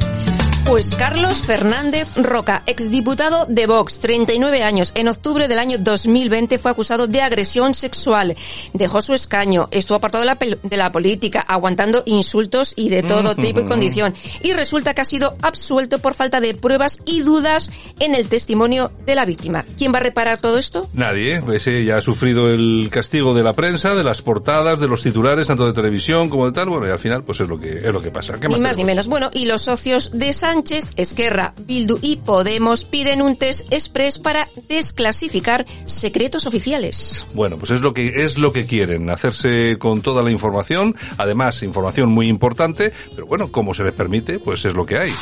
[0.70, 4.92] Pues Carlos Fernández Roca, exdiputado de Vox, 39 años.
[4.94, 8.36] En octubre del año 2020 fue acusado de agresión sexual.
[8.74, 13.36] Dejó su escaño, estuvo apartado de la, de la política, aguantando insultos y de todo
[13.36, 14.14] tipo y condición.
[14.44, 18.92] Y resulta que ha sido absuelto por falta de pruebas y dudas en el testimonio
[19.08, 19.66] de la víctima.
[19.76, 20.88] ¿Quién va a reparar todo esto?
[20.94, 25.02] Nadie, ese ya ha sufrido el castigo de la prensa, de las portadas, de los
[25.02, 27.70] titulares, tanto de televisión como de tal, bueno, y al final pues es lo que
[27.78, 28.40] es lo que pasa.
[28.40, 28.96] ¿Qué Ni más más ni tenemos?
[28.96, 29.08] menos.
[29.08, 30.59] Bueno, y los socios de Sánchez,
[30.98, 37.26] Esquerra, Bildu y Podemos piden un test express para desclasificar secretos oficiales.
[37.34, 41.64] Bueno, pues es lo que es lo que quieren, hacerse con toda la información, además
[41.64, 45.14] información muy importante, pero bueno, como se les permite, pues es lo que hay.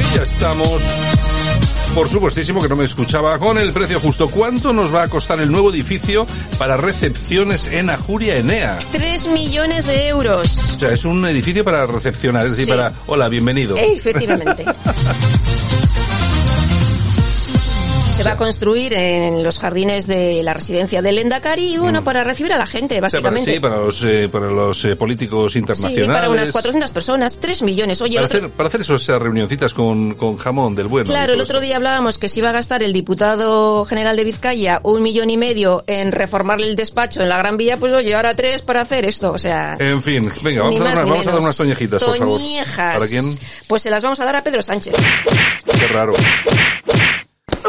[0.00, 1.05] Y ya estamos.
[1.96, 4.28] Por supuestísimo que no me escuchaba con el precio justo.
[4.28, 6.26] ¿Cuánto nos va a costar el nuevo edificio
[6.58, 8.78] para recepciones en Ajuria Enea?
[8.92, 10.74] 3 millones de euros.
[10.74, 12.70] O sea, es un edificio para recepcionar, es decir, Sí.
[12.70, 13.76] para, hola, bienvenido.
[13.78, 14.66] Efectivamente.
[18.16, 22.24] Se va a construir en los jardines de la residencia del Endacari y bueno, para
[22.24, 23.02] recibir a la gente, Mm.
[23.02, 23.52] Básicamente.
[23.52, 26.08] sí, para los, eh, para los eh, políticos Sí, internacionales.
[26.08, 28.00] para unas 400 personas, 3 millones.
[28.00, 31.06] Oye, para, otro, hacer, para hacer esos, esas reunioncitas con, con jamón del bueno.
[31.06, 34.80] Claro, el otro día hablábamos que se iba a gastar el diputado general de Vizcaya
[34.82, 38.34] un millón y medio en reformarle el despacho en la Gran Vía, pues oye, ahora
[38.34, 39.76] tres para hacer esto, o sea...
[39.78, 41.44] En fin, venga, vamos, a dar, unas- vamos a dar menos.
[41.44, 42.38] unas toñejitas, por favor.
[42.38, 42.96] Toñejas.
[42.96, 43.38] ¿Para quién?
[43.68, 44.94] Pues se las vamos a dar a Pedro Sánchez.
[45.78, 46.14] Qué raro.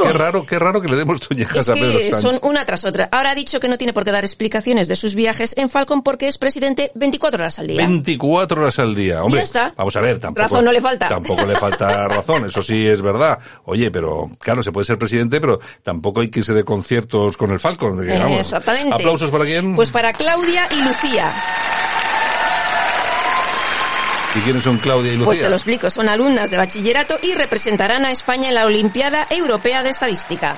[0.04, 2.22] Qué raro, qué raro que le demos toñejas Es a Pedro Sánchez.
[2.22, 3.10] son una tras otra.
[3.12, 6.04] Ahora ha dicho que no tiene por qué dar explicaciones de sus viajes en Falcon
[6.04, 7.78] porque es presidente 24 horas al día.
[7.78, 9.24] 24 horas al día.
[9.24, 9.74] Hombre, Ya está.
[9.76, 10.42] vamos a ver, tampoco.
[10.44, 11.08] Razón no le falta.
[11.08, 13.38] Tampoco le falta razón, eso sí es verdad.
[13.66, 17.52] Oye, pero claro, se puede ser presidente, pero tampoco hay que irse de conciertos con
[17.52, 17.98] el Falcon.
[18.10, 18.94] Exactamente.
[18.94, 19.76] ¿Aplausos para quién?
[19.76, 21.34] Pues para Claudia y Lucía.
[24.36, 25.26] ¿Y quiénes son Claudia y Lucía?
[25.26, 29.28] Pues te lo explico, son alumnas de bachillerato y representarán a España en la Olimpiada
[29.30, 30.58] Europea de Estadística.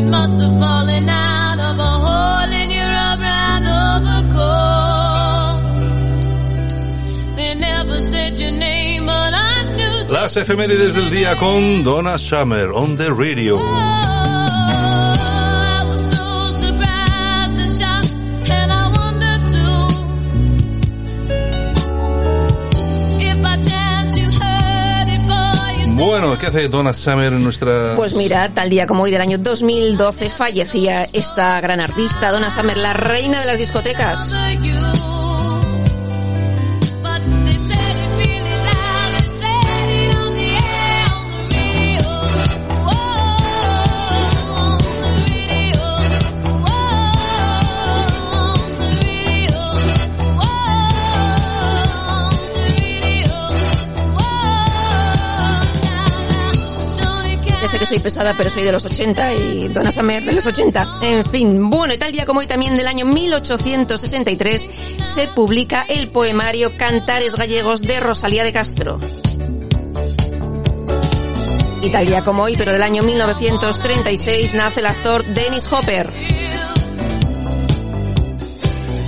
[0.00, 4.56] It must have fallen out of a hole in your upright overcoat.
[7.36, 12.72] They never said your name, but I knew Las efemérides del día con Donna Summer
[12.72, 13.58] on the radio.
[26.40, 27.94] ¿Qué hace Donna Summer en nuestra...
[27.94, 32.76] Pues mira, tal día como hoy del año 2012 fallecía esta gran artista, Donna Summer,
[32.76, 34.34] la reina de las discotecas.
[57.80, 60.98] Que soy pesada, pero soy de los 80 y Donna Summer de los 80.
[61.00, 64.68] En fin, bueno, y tal día como hoy también del año 1863
[65.02, 68.98] se publica el poemario Cantares Gallegos de Rosalía de Castro.
[71.80, 76.12] Y tal día como hoy, pero del año 1936, nace el actor Dennis Hopper.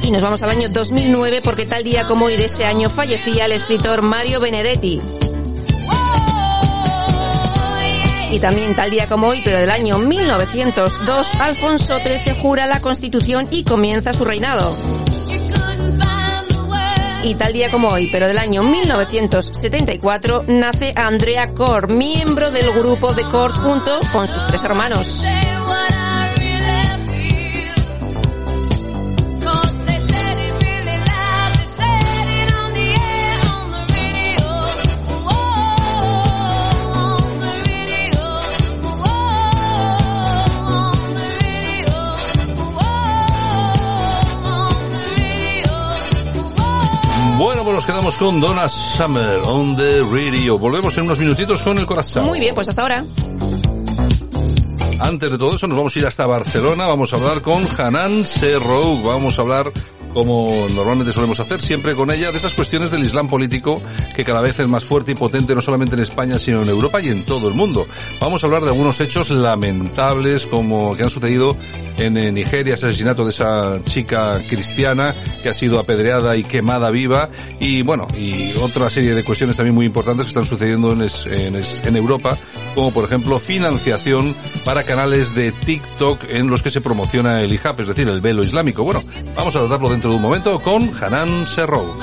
[0.03, 3.45] Y nos vamos al año 2009 porque tal día como hoy de ese año fallecía
[3.45, 4.99] el escritor Mario Benedetti.
[8.33, 13.47] Y también tal día como hoy, pero del año 1902, Alfonso XIII jura la Constitución
[13.51, 14.75] y comienza su reinado.
[17.25, 23.13] Y tal día como hoy, pero del año 1974, nace Andrea Cor, miembro del grupo
[23.13, 25.23] de Cors junto con sus tres hermanos.
[47.83, 50.57] Nos quedamos con Donna Summer on the radio.
[50.57, 52.27] Volvemos en unos minutitos con el corazón.
[52.27, 53.05] Muy bien, pues hasta ahora.
[55.01, 58.25] Antes de todo eso nos vamos a ir hasta Barcelona, vamos a hablar con Hanan
[58.25, 59.73] Serrouk, vamos a hablar
[60.15, 63.83] como normalmente solemos hacer, siempre con ella, de esas cuestiones del Islam político
[64.15, 67.01] que cada vez es más fuerte y potente no solamente en España, sino en Europa
[67.01, 67.87] y en todo el mundo.
[68.21, 71.57] Vamos a hablar de algunos hechos lamentables como que han sucedido
[71.99, 77.29] en Nigeria, ese asesinato de esa chica cristiana que ha sido apedreada y quemada viva
[77.61, 81.97] y bueno, y otra serie de cuestiones también muy importantes que están sucediendo en, en
[81.97, 82.37] Europa,
[82.75, 84.35] como por ejemplo financiación
[84.65, 88.43] para canales de TikTok en los que se promociona el hijab, es decir, el velo
[88.43, 88.85] islámico.
[88.85, 89.03] Bueno,
[89.37, 91.95] vamos a tratarlo dentro de un momento con Hanan Serrou.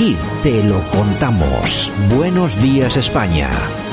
[0.00, 1.92] Aquí te lo contamos.
[2.16, 3.50] Buenos días España.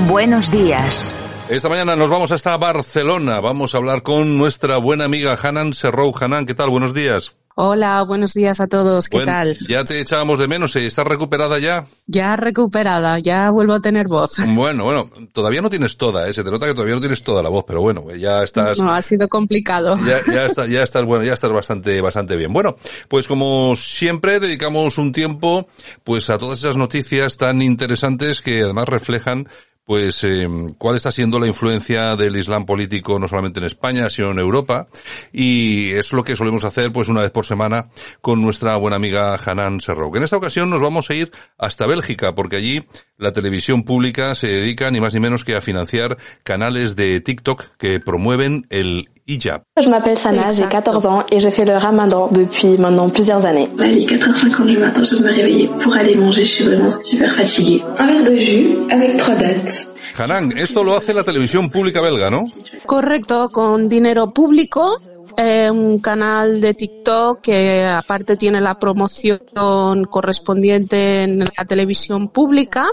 [0.07, 1.13] Buenos días.
[1.49, 3.41] Esta mañana nos vamos hasta Barcelona.
[3.41, 6.13] Vamos a hablar con nuestra buena amiga Hanan Serrou.
[6.17, 6.69] Hanan, ¿qué tal?
[6.69, 7.35] Buenos días.
[7.59, 9.09] Hola, buenos días a todos.
[9.09, 9.57] ¿Qué Bueno, tal?
[9.67, 10.75] Ya te echábamos de menos.
[10.75, 10.85] ¿eh?
[10.85, 11.85] ¿Estás recuperada ya?
[12.05, 14.33] Ya recuperada, ya vuelvo a tener voz.
[14.47, 16.33] Bueno, bueno, todavía no tienes toda, ¿eh?
[16.33, 18.91] se te nota que todavía no tienes toda la voz, pero bueno, ya estás, No,
[18.91, 19.95] ha sido complicado.
[20.05, 22.53] ya, ya estás, ya estás, bueno, ya estás bastante, bastante bien.
[22.53, 22.75] Bueno,
[23.07, 25.67] pues como siempre dedicamos un tiempo,
[26.03, 29.47] pues a todas esas noticias tan interesantes que además reflejan
[29.87, 30.45] pues eh,
[30.77, 34.89] cuál está siendo la influencia del Islam político no solamente en España, sino en Europa.
[35.31, 37.87] Y es lo que solemos hacer pues una vez por semana
[38.19, 40.13] con nuestra buena amiga Hanan Serrou.
[40.17, 42.83] En esta ocasión nos vamos a ir hasta Bélgica, porque allí
[43.17, 47.77] la televisión pública se dedica ni más ni menos que a financiar canales de TikTok
[47.77, 49.09] que promueven el.
[49.27, 53.67] Je m'appelle Sana, j'ai 14 ans et je fais le ramadan depuis maintenant plusieurs années.
[53.77, 56.45] Allez, 4h50 du matin, je dois me réveiller pour aller manger.
[56.45, 57.83] Je suis vraiment super fatiguée.
[57.97, 59.87] Un verre de jus avec trois dates.
[60.17, 62.45] Hanan, esto lo hace la televisión pública belga, ¿no?
[62.85, 64.97] Correcto, con dinero público,
[65.37, 72.87] eh, un canal de TikTok que aparte tiene la promoción correspondiente en la televisión pública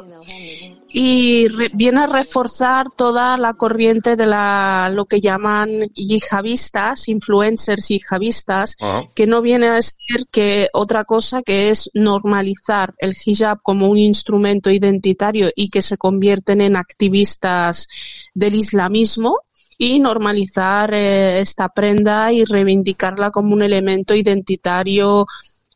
[0.97, 7.89] y re- viene a reforzar toda la corriente de la lo que llaman yihadistas, influencers
[7.89, 8.77] yihadistas,
[9.13, 13.99] que no viene a ser que otra cosa que es normalizar el hijab como un
[13.99, 17.89] instrumento identitario y que se convierten en activistas
[18.33, 19.39] del islamismo
[19.77, 25.27] y normalizar eh, esta prenda y reivindicarla como un elemento identitario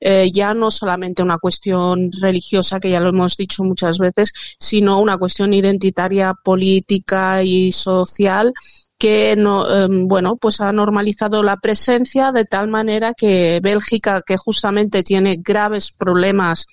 [0.01, 5.01] eh, ya no solamente una cuestión religiosa, que ya lo hemos dicho muchas veces, sino
[5.01, 8.53] una cuestión identitaria, política y social
[8.99, 14.37] que no, eh, bueno, pues ha normalizado la presencia de tal manera que Bélgica, que
[14.37, 16.67] justamente tiene graves problemas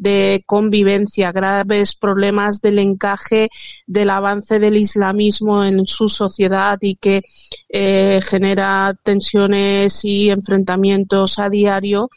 [0.00, 3.50] de convivencia, graves problemas del encaje
[3.86, 7.22] del avance del islamismo en su sociedad y que
[7.68, 12.08] eh, genera tensiones y enfrentamientos a diario,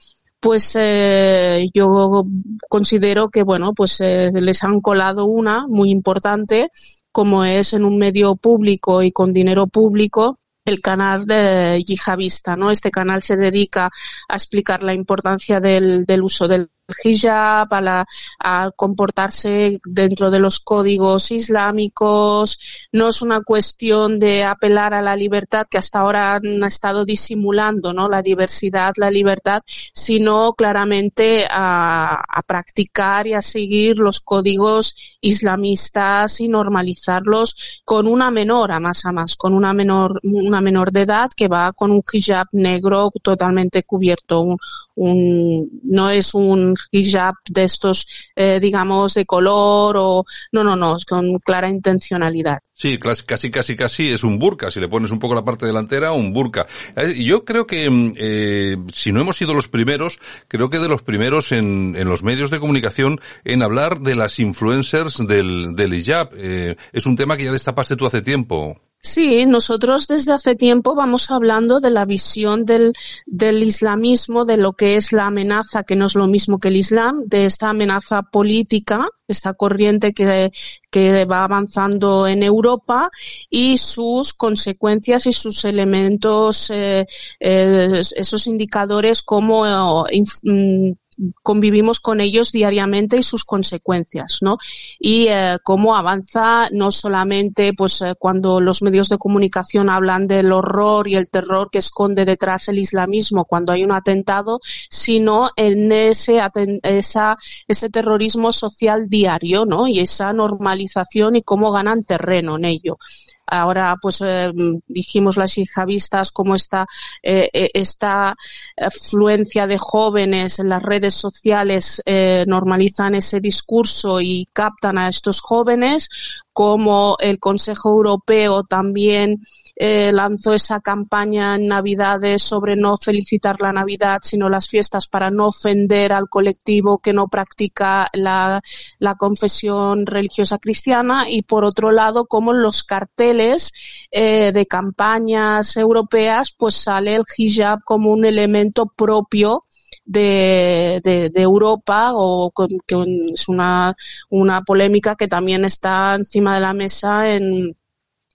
[0.43, 2.25] pues eh, yo
[2.67, 6.69] considero que bueno, pues eh, les han colado una muy importante,
[7.13, 12.71] como es en un medio público y con dinero público el canal de yihadista, ¿no?
[12.71, 13.89] Este canal se dedica
[14.27, 16.69] a explicar la importancia del, del uso del
[17.03, 18.05] hijab, a, la,
[18.39, 22.59] a comportarse dentro de los códigos islámicos.
[22.91, 27.93] No es una cuestión de apelar a la libertad que hasta ahora han estado disimulando,
[27.93, 28.09] ¿no?
[28.09, 36.41] La diversidad, la libertad, sino claramente a, a practicar y a seguir los códigos islamistas
[36.41, 41.01] y normalizarlos con una menor, a más a más, con una menor, una menor de
[41.01, 44.41] edad que va con un hijab negro totalmente cubierto.
[44.41, 44.57] Un,
[44.95, 50.95] un, no es un hijab de estos, eh, digamos, de color o, no, no, no,
[51.07, 52.59] con clara intencionalidad.
[52.73, 54.71] Sí, casi, casi, casi es un burka.
[54.71, 56.65] Si le pones un poco la parte delantera, un burka.
[56.95, 60.87] Eh, yo creo que, mm, eh, si no hemos sido los primeros, creo que de
[60.87, 65.93] los primeros en, en los medios de comunicación en hablar de las influencers del, del
[65.93, 66.31] hijab.
[66.35, 68.81] Eh, es un tema que ya destapaste tú hace tiempo.
[69.05, 72.93] Sí, nosotros desde hace tiempo vamos hablando de la visión del,
[73.25, 76.77] del islamismo, de lo que es la amenaza, que no es lo mismo que el
[76.77, 80.53] islam, de esta amenaza política, esta corriente que,
[80.89, 83.09] que va avanzando en Europa
[83.49, 87.05] y sus consecuencias y sus elementos, eh,
[87.41, 90.95] eh, esos indicadores como eh,
[91.41, 94.57] convivimos con ellos diariamente y sus consecuencias, ¿no?
[94.99, 100.51] Y eh, cómo avanza no solamente pues eh, cuando los medios de comunicación hablan del
[100.51, 104.59] horror y el terror que esconde detrás el islamismo cuando hay un atentado,
[104.89, 106.41] sino en ese
[106.83, 107.37] esa,
[107.67, 109.87] ese terrorismo social diario, ¿no?
[109.87, 112.97] Y esa normalización y cómo ganan terreno en ello.
[113.45, 114.51] Ahora, pues eh,
[114.87, 116.85] dijimos las hijabistas como esta,
[117.21, 118.35] eh, eh, esta
[118.77, 125.41] afluencia de jóvenes en las redes sociales eh, normalizan ese discurso y captan a estos
[125.41, 126.09] jóvenes,
[126.53, 129.41] como el Consejo Europeo también
[129.75, 135.31] eh, lanzó esa campaña en Navidades sobre no felicitar la Navidad, sino las fiestas para
[135.31, 138.61] no ofender al colectivo que no practica la,
[138.99, 141.25] la confesión religiosa cristiana.
[141.27, 143.73] Y por otro lado, como en los carteles
[144.11, 149.65] eh, de campañas europeas, pues sale el hijab como un elemento propio
[150.05, 152.95] de, de, de, Europa o con, que
[153.33, 153.95] es una,
[154.29, 157.75] una polémica que también está encima de la mesa en,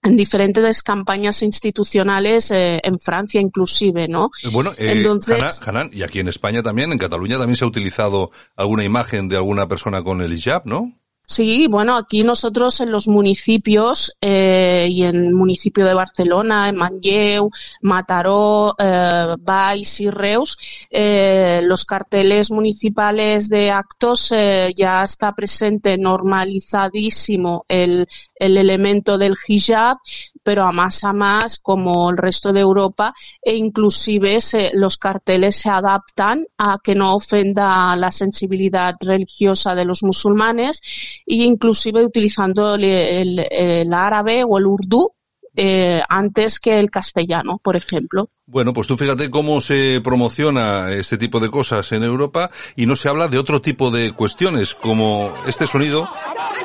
[0.02, 4.30] en diferentes campañas institucionales eh, en Francia inclusive, ¿no?
[4.52, 8.30] Bueno, eh, Entonces, Hanan, y aquí en España también, en Cataluña también se ha utilizado
[8.56, 10.92] alguna imagen de alguna persona con el hijab, ¿no?
[11.30, 16.76] Sí, bueno, aquí nosotros en los municipios eh, y en el municipio de Barcelona, en
[16.76, 17.50] Manlleu,
[17.82, 20.58] Mataró, eh, Valls y Reus,
[20.90, 28.08] eh, los carteles municipales de actos eh, ya está presente normalizadísimo el,
[28.38, 29.98] el elemento del hijab,
[30.42, 33.12] pero a más a más como el resto de Europa
[33.42, 39.84] e inclusive se, los carteles se adaptan a que no ofenda la sensibilidad religiosa de
[39.84, 40.80] los musulmanes
[41.26, 45.12] e inclusive utilizando el, árabe o el urdú
[45.60, 48.30] eh, antes que el castellano, por ejemplo.
[48.46, 52.94] Bueno, pues tú fíjate cómo se promociona este tipo de cosas en Europa y no
[52.94, 56.08] se habla de otro tipo de cuestiones, como este sonido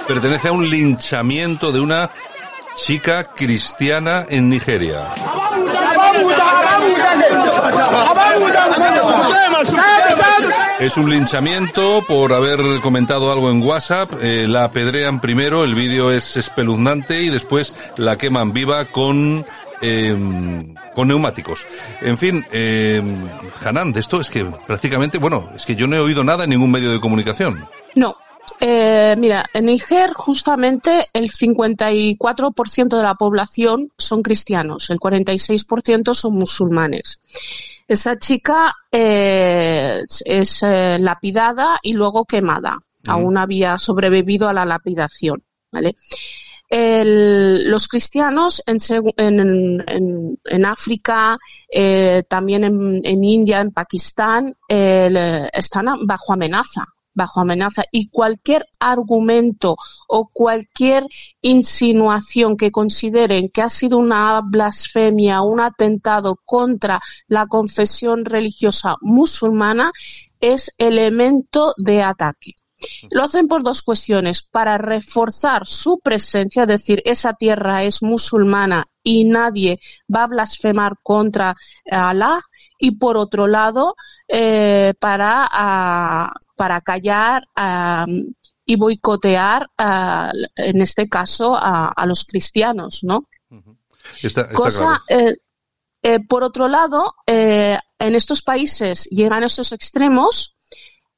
[0.08, 2.12] pertenece a un linchamiento de una
[2.76, 5.00] chica cristiana en Nigeria.
[10.80, 14.12] Es un linchamiento por haber comentado algo en WhatsApp.
[14.22, 19.46] Eh, la apedrean primero, el vídeo es espeluznante y después la queman viva con
[19.82, 20.16] eh,
[20.96, 21.66] con neumáticos.
[22.02, 23.02] En fin, eh,
[23.64, 26.52] Hanan, de esto es que prácticamente, bueno, es que yo no he oído nada en
[26.52, 27.68] ningún medio de comunicación.
[27.96, 28.16] No,
[28.60, 36.36] eh, mira, en Níger justamente el 54% de la población son cristianos, el 46% son
[36.36, 37.20] musulmanes.
[37.88, 42.78] Esa chica eh, es eh, lapidada y luego quemada.
[43.06, 43.10] Mm.
[43.10, 45.96] Aún había sobrevivido a la lapidación, ¿vale?
[46.70, 48.78] El, los cristianos en,
[49.18, 51.38] en, en, en África,
[51.72, 58.68] eh, también en, en, India, en Pakistán, eh, están bajo amenaza bajo amenaza y cualquier
[58.80, 59.76] argumento
[60.08, 61.06] o cualquier
[61.42, 69.92] insinuación que consideren que ha sido una blasfemia, un atentado contra la confesión religiosa musulmana
[70.40, 72.56] es elemento de ataque.
[73.12, 78.88] Lo hacen por dos cuestiones, para reforzar su presencia, es decir, esa tierra es musulmana
[79.04, 79.80] y nadie
[80.14, 81.56] va a blasfemar contra
[81.92, 82.40] Allah,
[82.80, 83.96] y por otro lado,
[84.28, 88.06] eh, para, a, para callar a,
[88.66, 93.28] y boicotear, a, en este caso, a, a, los cristianos, ¿no?
[94.22, 95.30] Está, está Cosa, claro.
[95.30, 95.36] eh,
[96.06, 100.58] Eh, por otro lado, eh, en estos países llegan estos extremos,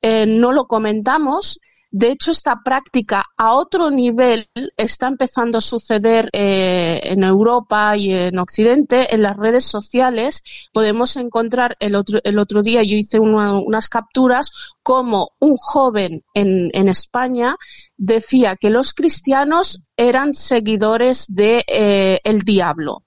[0.07, 1.57] eh, no lo comentamos,
[1.97, 8.11] de hecho, esta práctica a otro nivel está empezando a suceder eh, en Europa y
[8.11, 10.43] en Occidente, en las redes sociales.
[10.73, 14.51] Podemos encontrar el otro, el otro día, yo hice una- unas capturas,
[14.83, 17.55] como un joven en, en España
[17.95, 23.03] decía que los cristianos eran seguidores de eh, el diablo.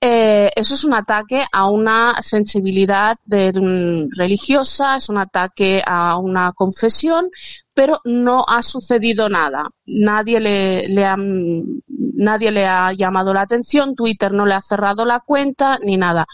[0.00, 3.16] Eh, eso es un ataque a una sensibilidad
[3.56, 7.28] un- religiosa, es un ataque a una confesión,
[7.74, 9.68] pero no ha sucedido nada.
[9.86, 15.20] Nadie le, ha, nadie le ha llamado la atención, Twitter no le ha cerrado la
[15.20, 16.26] cuenta, ni nada.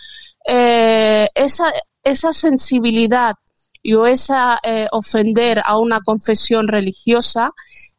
[0.47, 3.35] Eh, esa, esa sensibilidad
[3.83, 7.51] y o esa eh, ofender a una confesión religiosa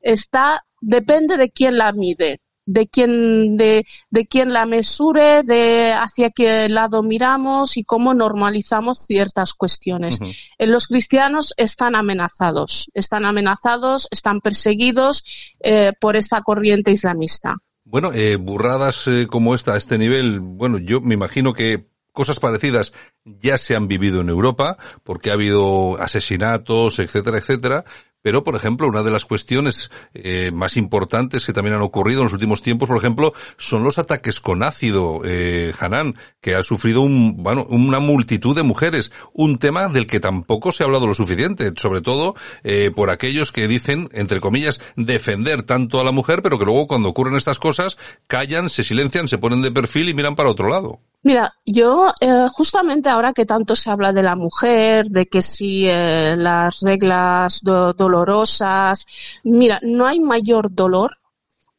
[0.01, 6.31] está depende de quién la mide de quién de, de quién la mesure de hacia
[6.31, 10.19] qué lado miramos y cómo normalizamos ciertas cuestiones
[10.57, 15.23] Eh, los cristianos están amenazados están amenazados están perseguidos
[15.59, 20.79] eh, por esta corriente islamista Bueno, eh, burradas eh, como esta a este nivel, bueno,
[20.79, 22.93] yo me imagino que cosas parecidas
[23.23, 27.85] ya se han vivido en Europa, porque ha habido asesinatos, etcétera, etcétera.
[28.25, 32.23] Pero, por ejemplo, una de las cuestiones eh, más importantes que también han ocurrido en
[32.23, 37.01] los últimos tiempos, por ejemplo, son los ataques con ácido, eh, Hanan, que ha sufrido
[37.01, 39.11] un, bueno, una multitud de mujeres.
[39.31, 43.51] Un tema del que tampoco se ha hablado lo suficiente, sobre todo eh, por aquellos
[43.51, 47.59] que dicen, entre comillas, defender tanto a la mujer, pero que luego cuando ocurren estas
[47.59, 47.95] cosas
[48.25, 50.99] callan, se silencian, se ponen de perfil y miran para otro lado.
[51.27, 55.87] Mira, yo eh, justamente ahora que tanto se habla de la mujer, de que si
[55.87, 59.05] eh, las reglas do- dolorosas,
[59.43, 61.17] mira, no hay mayor dolor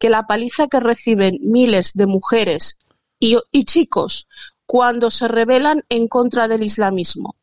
[0.01, 2.77] que la paliza que reciben miles de mujeres
[3.21, 4.27] y, y chicos
[4.67, 7.37] cuando se rebelan en contra del islamismo.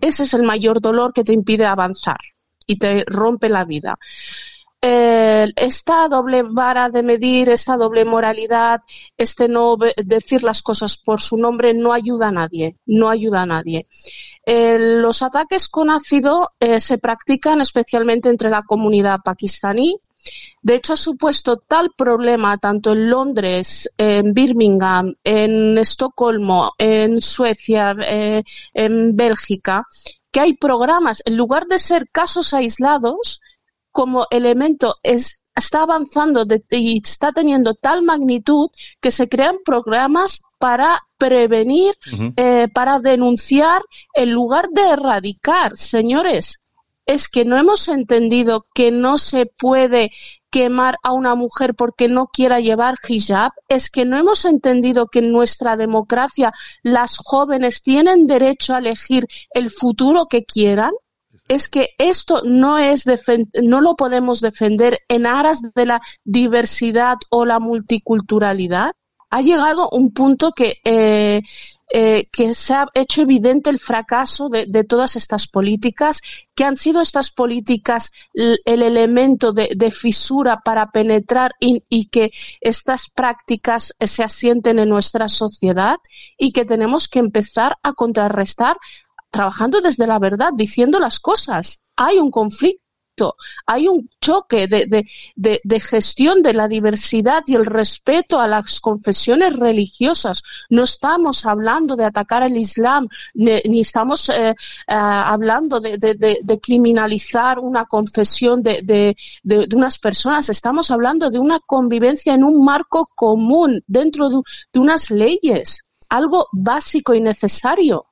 [0.00, 2.18] Ese es el mayor dolor que te impide avanzar
[2.66, 3.98] y te rompe la vida.
[4.82, 8.80] Esta doble vara de medir, esta doble moralidad,
[9.16, 13.46] este no decir las cosas por su nombre no ayuda a nadie, no ayuda a
[13.46, 13.86] nadie.
[14.44, 19.98] Los ataques con ácido eh, se practican especialmente entre la comunidad pakistaní.
[20.62, 27.94] De hecho, ha supuesto tal problema tanto en Londres, en Birmingham, en Estocolmo, en Suecia,
[28.00, 28.42] eh,
[28.74, 29.84] en Bélgica,
[30.30, 33.40] que hay programas, en lugar de ser casos aislados,
[33.92, 38.70] como elemento es, está avanzando de- y está teniendo tal magnitud
[39.00, 41.94] que se crean programas para prevenir,
[42.36, 43.82] eh, para denunciar,
[44.14, 45.76] en lugar de erradicar.
[45.76, 46.58] Señores,
[47.04, 50.10] es que no hemos entendido que no se puede
[50.50, 55.18] quemar a una mujer porque no quiera llevar hijab, es que no hemos entendido que
[55.18, 60.92] en nuestra democracia las jóvenes tienen derecho a elegir el futuro que quieran
[61.48, 63.04] es que esto no es
[63.62, 68.92] no lo podemos defender en aras de la diversidad o la multiculturalidad.
[69.30, 71.40] Ha llegado un punto que eh,
[71.94, 76.22] eh, que se ha hecho evidente el fracaso de, de todas estas políticas,
[76.54, 82.30] que han sido estas políticas el elemento de, de fisura para penetrar y, y que
[82.62, 85.96] estas prácticas eh, se asienten en nuestra sociedad
[86.38, 88.78] y que tenemos que empezar a contrarrestar
[89.32, 91.80] trabajando desde la verdad, diciendo las cosas.
[91.96, 93.34] Hay un conflicto,
[93.66, 95.04] hay un choque de,
[95.34, 100.42] de, gestión de la diversidad y el respeto a las confesiones religiosas.
[100.68, 104.54] No estamos hablando de atacar al Islam, ni, estamos eh, eh,
[104.86, 109.16] hablando de, criminalizar una confesión de,
[109.74, 110.50] unas personas.
[110.50, 114.42] Estamos hablando de una convivencia en un marco común, dentro de,
[114.74, 115.86] de unas leyes.
[116.10, 118.11] Algo básico y necesario.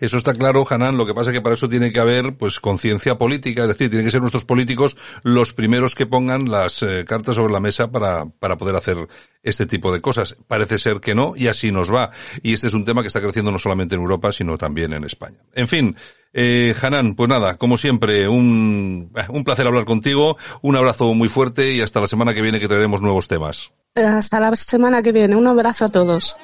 [0.00, 0.96] Eso está claro, Hanan.
[0.96, 3.62] Lo que pasa es que para eso tiene que haber, pues, conciencia política.
[3.62, 7.52] Es decir, tienen que ser nuestros políticos los primeros que pongan las eh, cartas sobre
[7.52, 8.96] la mesa para, para poder hacer
[9.42, 10.36] este tipo de cosas.
[10.46, 12.10] Parece ser que no, y así nos va.
[12.42, 15.04] Y este es un tema que está creciendo no solamente en Europa, sino también en
[15.04, 15.38] España.
[15.54, 15.96] En fin,
[16.32, 21.28] eh, Hanan, pues nada, como siempre, un, eh, un placer hablar contigo, un abrazo muy
[21.28, 23.72] fuerte y hasta la semana que viene que traeremos nuevos temas.
[23.94, 25.36] Hasta la semana que viene.
[25.36, 26.36] Un abrazo a todos.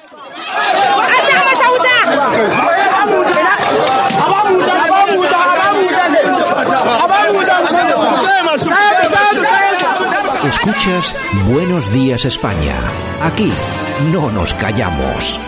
[10.47, 11.15] Escuchas
[11.47, 12.75] Buenos Días España.
[13.21, 13.51] Aquí
[14.11, 15.39] no nos callamos.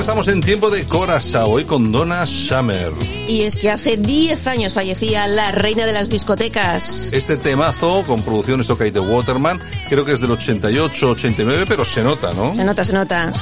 [0.00, 2.88] Estamos en tiempo de Corazao, hoy con Donna Summer.
[3.26, 7.10] Y es que hace 10 años fallecía la reina de las discotecas.
[7.12, 12.02] Este temazo con producciones toca de Waterman, creo que es del 88, 89, pero se
[12.02, 12.54] nota, ¿no?
[12.54, 13.32] Se nota, se nota.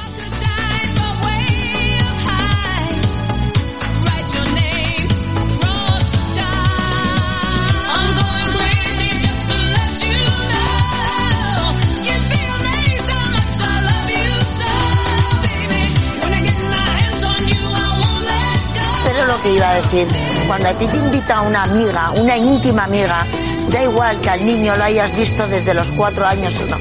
[19.54, 20.08] Iba a decir,
[20.48, 23.24] cuando a ti te invita una amiga, una íntima amiga,
[23.68, 26.76] da igual que al niño lo hayas visto desde los cuatro años o no.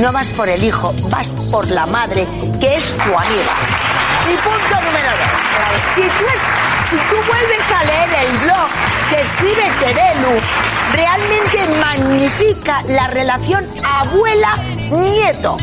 [0.00, 2.26] No vas por el hijo, vas por la madre,
[2.60, 3.52] que es tu amiga.
[4.30, 5.40] Y punto número dos.
[5.94, 6.24] Si tú,
[6.90, 8.68] si tú vuelves a leer el blog
[9.08, 10.40] que escribe Terelu,
[10.92, 15.56] realmente magnifica la relación abuela-nieto.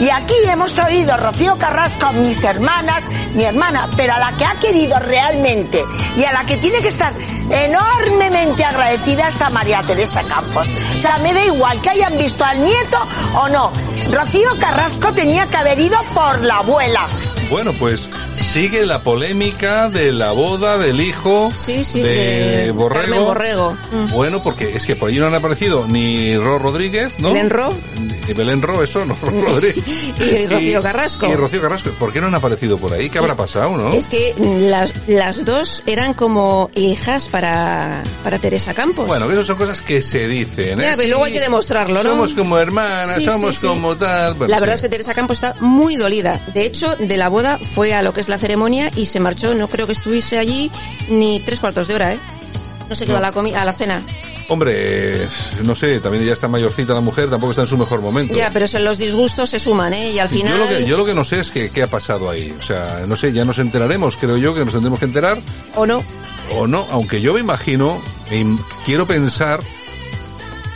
[0.00, 3.04] Y aquí hemos oído Rocío Carrasco, mis hermanas,
[3.34, 5.84] mi hermana, pero a la que ha querido realmente
[6.16, 7.12] y a la que tiene que estar
[7.50, 10.68] enormemente agradecida es a María Teresa Campos.
[10.94, 12.98] O sea, me da igual que hayan visto al nieto
[13.34, 13.72] o no.
[14.12, 17.06] Rocío Carrasco tenía que haber ido por la abuela.
[17.50, 23.24] Bueno, pues sigue la polémica de la boda del hijo Sí, sí, de, de Borrego.
[23.24, 23.76] Borrego.
[23.90, 24.12] Mm.
[24.12, 27.28] Bueno, porque es que por allí no han aparecido ni Ro Rodríguez, ¿no?
[27.28, 27.70] Belén Ro.
[28.28, 29.82] Ni Belén Ro, eso, no, Ro Rodríguez.
[30.20, 31.26] Y Rocío Carrasco.
[31.26, 31.90] Y Rocío Carrasco.
[31.98, 33.08] ¿Por qué no han aparecido por ahí?
[33.08, 33.90] ¿Qué habrá pasado, no?
[33.92, 39.06] Es que las, las dos eran como hijas para, para Teresa Campos.
[39.06, 40.82] Bueno, que esas son cosas que se dicen, ¿eh?
[40.82, 42.10] Ya, pero luego hay que demostrarlo, ¿no?
[42.10, 43.66] Somos como hermanas, Sí, somos sí, sí.
[43.66, 44.34] como tal.
[44.34, 46.38] Bueno, la verdad es que Teresa Campos está muy dolida.
[46.52, 49.54] De hecho, de la boda fue a lo que es la ceremonia y se marchó.
[49.54, 50.70] No creo que estuviese allí
[51.08, 52.18] ni tres cuartos de hora, ¿eh?
[52.88, 53.18] No se quedó No.
[53.18, 54.02] a la comi a la cena.
[54.50, 55.28] Hombre,
[55.64, 58.34] no sé, también ya está mayorcita la mujer, tampoco está en su mejor momento.
[58.34, 60.12] Ya, pero los disgustos se suman, ¿eh?
[60.12, 60.56] Y al final...
[60.58, 62.54] Yo lo, que, yo lo que no sé es que, qué ha pasado ahí.
[62.58, 65.36] O sea, no sé, ya nos enteraremos, creo yo que nos tendremos que enterar.
[65.76, 66.02] ¿O no?
[66.54, 69.60] O no, aunque yo me imagino, im- quiero pensar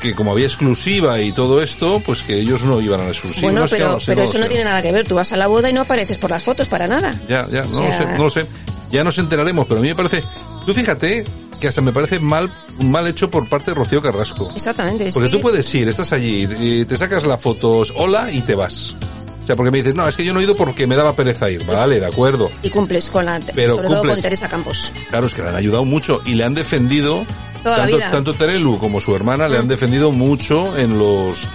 [0.02, 3.46] que como había exclusiva y todo esto, pues que ellos no iban a la exclusiva.
[3.46, 5.06] bueno, no pero, no sé, pero no eso no tiene nada que ver.
[5.08, 7.14] Tú vas a la boda y no apareces por las fotos para nada.
[7.28, 8.46] Ya, ya, no O lo sea- sé, no lo sé.
[8.92, 10.20] Ya nos enteraremos, pero a mí me parece...
[10.66, 11.24] Tú fíjate
[11.60, 12.52] que hasta me parece mal,
[12.84, 14.50] mal hecho por parte de Rocío Carrasco.
[14.54, 15.10] Exactamente.
[15.12, 18.54] Porque que- tú puedes ir, estás allí, y te sacas la fotos, hola, y te
[18.54, 18.94] vas.
[19.42, 21.14] O sea, porque me dices, no, es que yo no he ido porque me daba
[21.16, 21.64] pereza ir.
[21.66, 22.48] Vale, de acuerdo.
[22.62, 23.40] Y cumples con la...
[23.54, 24.14] Pero sobre todo cumples.
[24.16, 24.92] con Teresa Campos.
[25.08, 27.24] Claro, es que le han ayudado mucho y le han defendido,
[27.64, 31.46] Toda tanto, tanto Terelu como su hermana le han defendido mucho en los,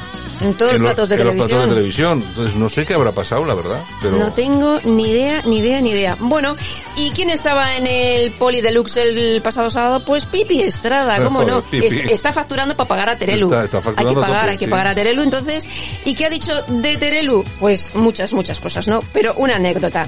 [0.41, 1.47] En todos en los platos de en los televisión.
[1.47, 2.23] platos de televisión.
[2.27, 3.81] Entonces no sé qué habrá pasado, la verdad.
[4.01, 6.15] Pero No tengo ni idea, ni idea, ni idea.
[6.19, 6.55] Bueno,
[6.95, 10.03] ¿y quién estaba en el Poli Deluxe el pasado sábado?
[10.05, 11.61] Pues Pipi Estrada, ¿cómo Joder, no?
[11.63, 11.85] Pipi.
[11.87, 13.47] Est- está facturando para pagar a Terelu.
[13.53, 14.71] Está- está hay que pagar, tope, hay que sí.
[14.71, 15.23] pagar a Terelu.
[15.23, 15.65] Entonces,
[16.05, 17.43] ¿y qué ha dicho de Terelu?
[17.59, 18.99] Pues muchas, muchas cosas, ¿no?
[19.13, 20.07] Pero una anécdota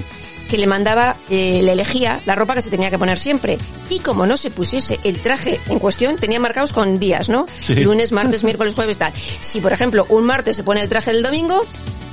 [0.50, 3.56] que le mandaba, eh, le elegía la ropa que se tenía que poner siempre.
[3.88, 7.46] Y como no se pusiese el traje en cuestión, tenía marcados con días, ¿no?
[7.64, 7.74] Sí.
[7.74, 9.12] Lunes, martes, miércoles, jueves, tal.
[9.40, 11.64] Si, por ejemplo, un martes se pone el traje del domingo,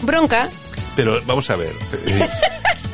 [0.03, 0.49] bronca,
[0.95, 1.73] Pero vamos a ver.
[2.05, 2.27] eh,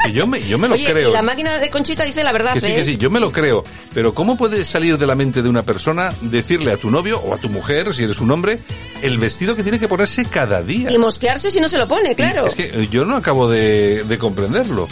[0.05, 1.09] que yo me, yo me lo Oye, creo.
[1.09, 2.75] y la máquina de Conchita dice la verdad, Que sí, ¿eh?
[2.75, 3.63] que sí, yo me lo creo.
[3.93, 7.33] Pero ¿cómo puede salir de la mente de una persona decirle a tu novio o
[7.33, 8.59] a tu mujer, si eres un hombre,
[9.01, 10.91] el vestido que tiene que ponerse cada día?
[10.91, 12.47] Y mosquearse si no se lo pone, claro.
[12.47, 14.87] Es que eh, yo no acabo de, de comprenderlo.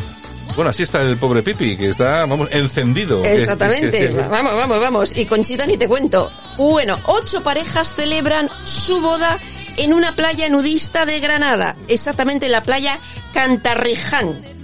[0.55, 3.23] Bueno, así está el pobre Pipi, que está, vamos, encendido.
[3.23, 4.09] Exactamente.
[4.29, 5.17] vamos, vamos, vamos.
[5.17, 6.29] Y Conchita ni te cuento.
[6.57, 9.39] Bueno, ocho parejas celebran su boda
[9.77, 11.75] en una playa nudista de Granada.
[11.87, 12.99] Exactamente en la playa
[13.33, 14.60] Cantarriján.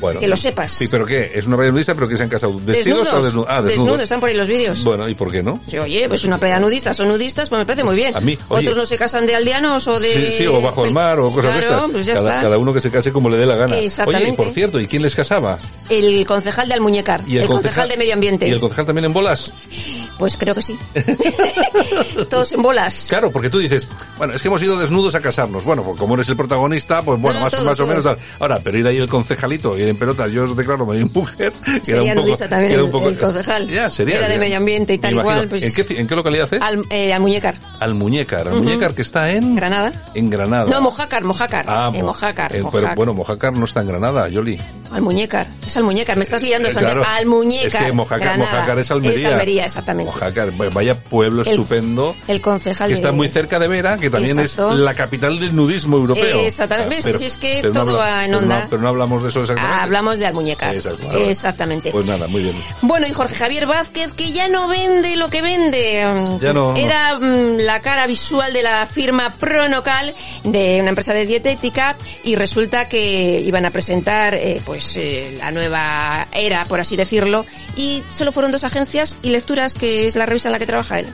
[0.00, 0.72] Bueno, Que lo sepas.
[0.72, 1.30] Sí, pero ¿qué?
[1.34, 2.54] ¿Es una playa nudista, pero que se han casado?
[2.54, 3.12] ¿Vestidos Desnudos.
[3.12, 3.48] o desnudos?
[3.50, 3.72] Ah, desnudos.
[3.76, 4.82] Desnudos, están por ahí los vídeos.
[4.84, 5.60] Bueno, ¿y por qué no?
[5.66, 8.16] Sí, oye, pues una playa nudista, son nudistas, pues me parece muy bien.
[8.16, 8.66] A mí, oye.
[8.66, 10.12] Otros no se casan de aldeanos o de...
[10.12, 11.90] Sí, sí, o bajo el mar o cosas de Claro, estas.
[11.92, 12.42] pues ya cada, está.
[12.42, 13.78] cada uno que se case como le dé la gana.
[13.78, 14.24] Exactamente.
[14.24, 15.58] Oye, y por cierto, ¿y quién les casaba?
[15.88, 18.48] El concejal de Almuñécar, ¿Y el, concejal, de Medio Ambiente.
[18.48, 19.52] ¿Y el concejal también en bolas?
[20.20, 20.78] Pues creo que sí.
[22.28, 23.06] Todos en bolas.
[23.08, 25.64] Claro, porque tú dices, bueno, es que hemos ido desnudos a casarnos.
[25.64, 28.18] Bueno, pues como eres el protagonista, pues bueno, No, más, o menos tal.
[28.38, 31.52] Ahora, pero ir ahí el concejalito, ir en pelotas, yo os declaro mi mujer.
[31.66, 33.66] era Sería poco- nudista también era el, un poco- el concejal.
[33.66, 34.18] Ya, sería.
[34.18, 35.48] Era de medio ambiente y tal igual.
[35.48, 36.60] Pues, ¿En, qué, ¿En qué localidad es?
[36.60, 37.54] Al, eh, Almuñécar.
[37.80, 38.46] Almuñécar.
[38.48, 39.56] Almuñécar, que está en...
[39.56, 39.92] Granada.
[40.14, 40.66] En Granada.
[40.70, 41.64] No, Mojácar, Mojácar.
[41.66, 44.60] Ah, Mojácar, eh, pero bueno, Mojácar no está en Granada, Yoli.
[44.92, 45.46] Almuñécar.
[45.66, 46.16] Es Almuñécar.
[46.18, 47.00] Me estás liando, Eh, Santiago.
[47.02, 47.16] claro.
[47.18, 47.80] Almuñécar.
[47.82, 48.36] Es que Mojácar.
[48.38, 49.18] Mojácar es Almería.
[49.28, 50.09] Es Almería, exactamente.
[50.12, 52.16] Mojácar, vaya pueblo El- estupendo.
[52.26, 53.00] El concejal Que de...
[53.00, 54.72] está muy cerca de Vera, que también Exacto.
[54.72, 56.40] es la capital del nudismo europeo.
[56.40, 56.96] Eh, exactamente.
[56.96, 57.18] Ah, ¿Ves?
[57.18, 58.66] Si es que pero todo habla- va en pero no- onda.
[58.68, 59.76] pero no hablamos de eso exactamente.
[59.78, 61.30] Ah, hablamos de vale, vale.
[61.30, 61.90] Exactamente.
[61.90, 62.56] Pues nada, muy bien.
[62.82, 66.00] Bueno, y Jorge Javier Vázquez, que ya no vende lo que vende.
[66.40, 66.76] Ya no, no.
[66.76, 72.34] Era mm, la cara visual de la firma Pronocal, de una empresa de dietética, y
[72.34, 77.44] resulta que iban a presentar, eh, pues, pues eh, la nueva era, por así decirlo,
[77.76, 81.00] y solo fueron dos agencias y lecturas que es la revista en la que trabaja
[81.00, 81.06] él.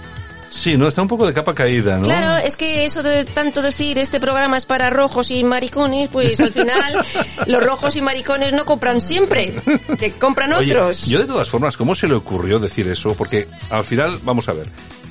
[0.49, 2.05] Sí, no está un poco de capa caída, ¿no?
[2.05, 6.41] Claro, es que eso de tanto decir este programa es para rojos y maricones, pues
[6.41, 7.05] al final
[7.47, 9.55] los rojos y maricones no compran siempre,
[9.99, 11.07] que compran Oye, otros.
[11.07, 13.14] yo de todas formas, ¿cómo se le ocurrió decir eso?
[13.16, 14.68] Porque al final, vamos a ver,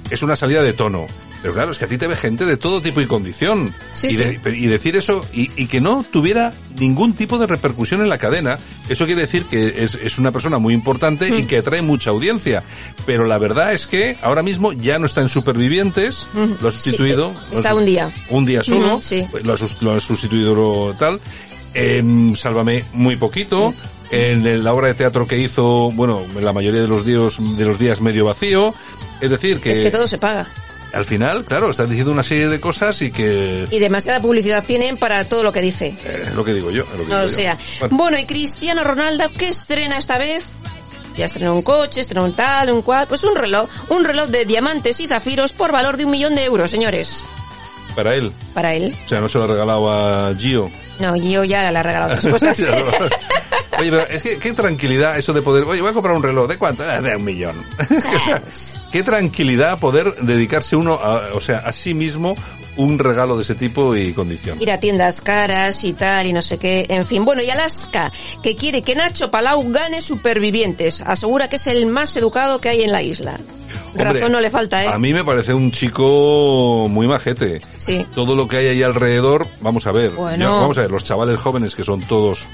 [0.09, 1.07] es una salida de tono.
[1.41, 3.71] Pero claro, es que a ti te ve gente de todo tipo y condición.
[3.93, 8.01] Sí, y, de- y decir eso, y, y que no tuviera ningún tipo de repercusión
[8.01, 8.57] en la cadena,
[8.89, 12.63] eso quiere decir que es, es una persona muy importante y que atrae mucha audiencia.
[13.05, 16.57] Pero la verdad es que ahora mismo ya no está en Supervivientes, Ujú.
[16.61, 17.31] lo ha sustituido.
[17.31, 18.11] Sí, ha está un día.
[18.31, 19.27] Un día solo, Ujú, sí.
[19.29, 21.19] pues lo, ha, lo ha sustituido tal.
[21.73, 23.73] Em, Sálvame muy poquito.
[24.11, 27.79] En la obra de teatro que hizo, bueno, la mayoría de los días, de los
[27.79, 28.73] días medio vacío.
[29.21, 30.45] Es decir, que, Es que todo se paga.
[30.93, 34.97] al final, claro, estás diciendo una serie de cosas y que Y demasiada publicidad tienen
[34.97, 35.87] para todo lo que dice.
[36.05, 36.83] eh, es lo que digo yo.
[36.83, 37.27] lo que No digo lo yo.
[37.35, 37.57] sea.
[37.79, 40.45] Bueno, Bueno, y Cristiano Ronaldo, ¿qué estrena esta vez?
[41.17, 44.43] Ya estrenó un coche, estrenó un tal, un cual, pues un reloj, un reloj de
[44.45, 47.23] diamantes y zafiros por valor de un millón de euros, señores.
[47.95, 48.31] para él.
[48.53, 48.93] Para él.
[49.05, 50.69] O sea, no se lo ha regalado a Gio.
[50.99, 52.57] No, yo ya le he regalado otras cosas.
[53.80, 56.47] Oye, pero es que qué tranquilidad eso de poder, oye, voy a comprar un reloj,
[56.47, 56.84] ¿de cuánto?
[56.84, 57.55] Ah, De un millón.
[58.15, 58.41] O sea,
[58.91, 62.36] qué tranquilidad poder dedicarse uno, a, o sea, a sí mismo
[62.78, 64.61] un regalo de ese tipo y condición.
[64.61, 66.86] Ir a tiendas caras y tal y no sé qué.
[66.89, 68.11] En fin, bueno, y Alaska,
[68.43, 71.01] que quiere que Nacho Palau gane Supervivientes.
[71.01, 73.38] Asegura que es el más educado que hay en la isla.
[73.91, 74.88] Hombre, Razón no le falta, ¿eh?
[74.88, 77.61] A mí me parece un chico muy majete.
[77.78, 78.05] Sí.
[78.13, 80.11] Todo lo que hay ahí alrededor, vamos a ver.
[80.11, 80.59] Bueno.
[80.59, 82.47] Vamos a ver, los chavales jóvenes que son todos,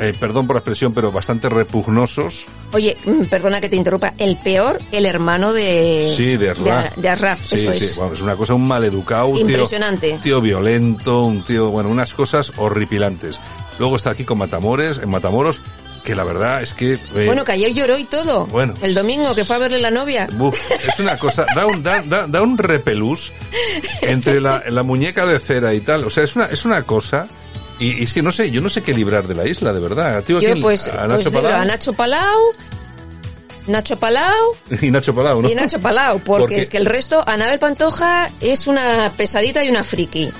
[0.00, 2.46] eh, perdón por la expresión, pero bastante repugnosos.
[2.72, 4.12] Oye, mm, perdona que te interrumpa.
[4.18, 6.12] El peor, el hermano de...
[6.16, 6.94] Sí, de Arraf.
[6.96, 7.96] De, de Arraf, Sí, eso sí, es.
[7.96, 10.12] bueno, es una cosa, un maleducado, un tío, Impresionante.
[10.14, 13.38] un tío violento, un tío, bueno, unas cosas horripilantes.
[13.78, 15.60] Luego está aquí con Matamores, en Matamoros,
[16.04, 16.94] que la verdad es que...
[16.94, 18.46] eh, Bueno, que ayer lloró y todo.
[18.46, 18.74] Bueno.
[18.82, 20.28] El domingo que fue a verle la novia.
[20.32, 23.32] Buf, es una cosa, da un, da, da- da un repelús
[24.00, 26.04] entre la, la muñeca de cera y tal.
[26.04, 27.28] O sea, es una, es una cosa.
[27.78, 29.80] Y, y es que no sé, yo no sé qué librar de la isla, de
[29.80, 30.16] verdad.
[30.18, 30.60] A ti, ¿a Yo quién?
[30.60, 32.40] pues, a pues Nacho libro Palau a Nacho Palau,
[33.66, 35.48] Nacho Palau y Nacho Palau, ¿no?
[35.48, 39.68] y Nacho Palau, porque, Porque- es que el resto, Anabel Pantoja es una pesadita y
[39.70, 40.30] una friki.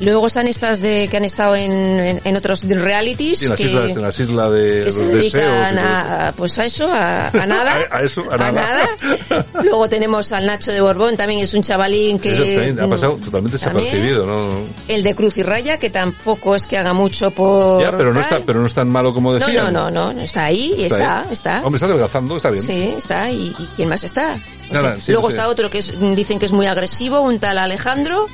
[0.00, 3.58] Luego están estas de que han estado en, en, en otros realities Sí, en las
[3.60, 5.52] que, islas, en las islas de que los se deseos.
[5.78, 7.88] a, a- pues a eso, a, a nada.
[7.90, 8.88] A, eso, a nada.
[9.62, 12.74] Luego tenemos al Nacho de Borbón, también es un chavalín que...
[12.78, 13.84] Ha pasado mm, totalmente también.
[13.84, 14.48] desapercibido, ¿no?
[14.88, 17.80] El de Cruz y Raya, que tampoco es que haga mucho por...
[17.80, 19.72] Ya, pero no está, pero no es tan malo como No, decían.
[19.72, 21.26] no, no, no, está ahí, está, ahí.
[21.32, 21.60] está.
[21.64, 22.64] Hombre, está adelgazando, está bien.
[22.64, 23.30] Sí, está.
[23.30, 24.38] ¿Y, y quién más está?
[24.70, 25.36] Nada, sea, sí, luego no sé.
[25.36, 28.26] está otro que es, dicen que es muy agresivo, un tal Alejandro,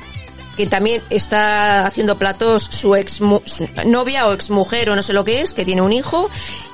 [0.55, 3.13] que también está haciendo platos su ex
[3.45, 6.29] su novia o ex mujer o no sé lo que es, que tiene un hijo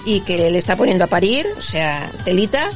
[0.06, 2.70] y que le está poniendo a parir, o sea, telita.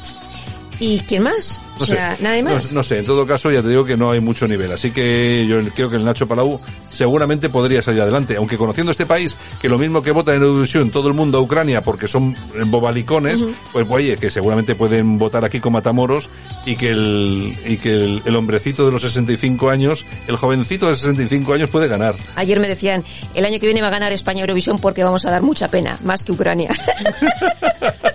[0.80, 1.60] ¿Y quién más?
[1.90, 2.24] No sé.
[2.24, 2.66] nada más.
[2.68, 4.92] No, no sé, en todo caso ya te digo que no hay mucho nivel, así
[4.92, 6.60] que yo creo que el Nacho Palau
[6.92, 10.90] seguramente podría salir adelante, aunque conociendo este país, que lo mismo que vota en Eurovisión
[10.92, 12.36] todo el mundo a Ucrania porque son
[12.68, 13.54] bobalicones, Ujú.
[13.72, 16.30] pues oye, que seguramente pueden votar aquí con Matamoros
[16.66, 20.96] y que el y que el, el hombrecito de los 65 años, el jovencito de
[20.96, 22.16] 65 años puede ganar.
[22.36, 23.04] Ayer me decían,
[23.34, 26.00] el año que viene va a ganar España Eurovisión porque vamos a dar mucha pena,
[26.04, 26.70] más que Ucrania.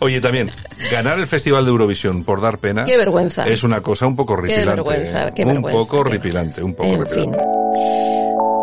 [0.00, 0.50] Oye, también,
[0.92, 3.46] ganar el Festival de Eurovisión por dar pena Qué vergüenza.
[3.46, 4.70] es una cosa un poco Qué horripilante.
[4.82, 7.38] vergüenza, qué un vergüenza, poco qué horripilante, un poco en horripilante.
[7.38, 7.46] fin.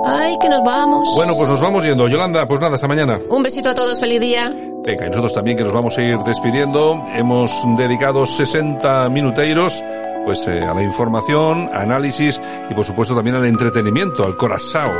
[0.05, 1.09] Ay, que nos vamos.
[1.15, 2.07] Bueno, pues nos vamos yendo.
[2.09, 3.19] Yolanda, pues nada, hasta mañana.
[3.29, 4.53] Un besito a todos, feliz día.
[4.85, 7.01] Venga, y nosotros también que nos vamos a ir despidiendo.
[7.15, 9.81] Hemos dedicado 60 minuteiros
[10.25, 14.91] pues eh, a la información, análisis y por supuesto también al entretenimiento, al corazao.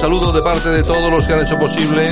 [0.00, 2.08] Saludo de parte de todos los que han hecho posible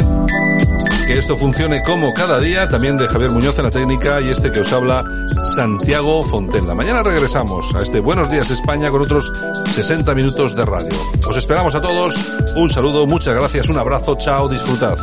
[1.07, 4.53] que esto funcione como cada día, también de Javier Muñoz en la técnica y este
[4.53, 5.03] que os habla,
[5.55, 6.75] Santiago Fontenla.
[6.75, 9.33] Mañana regresamos a este Buenos Días España con otros
[9.75, 10.91] 60 minutos de radio.
[11.27, 12.15] Os esperamos a todos,
[12.57, 14.99] un saludo, muchas gracias, un abrazo, chao, disfrutad.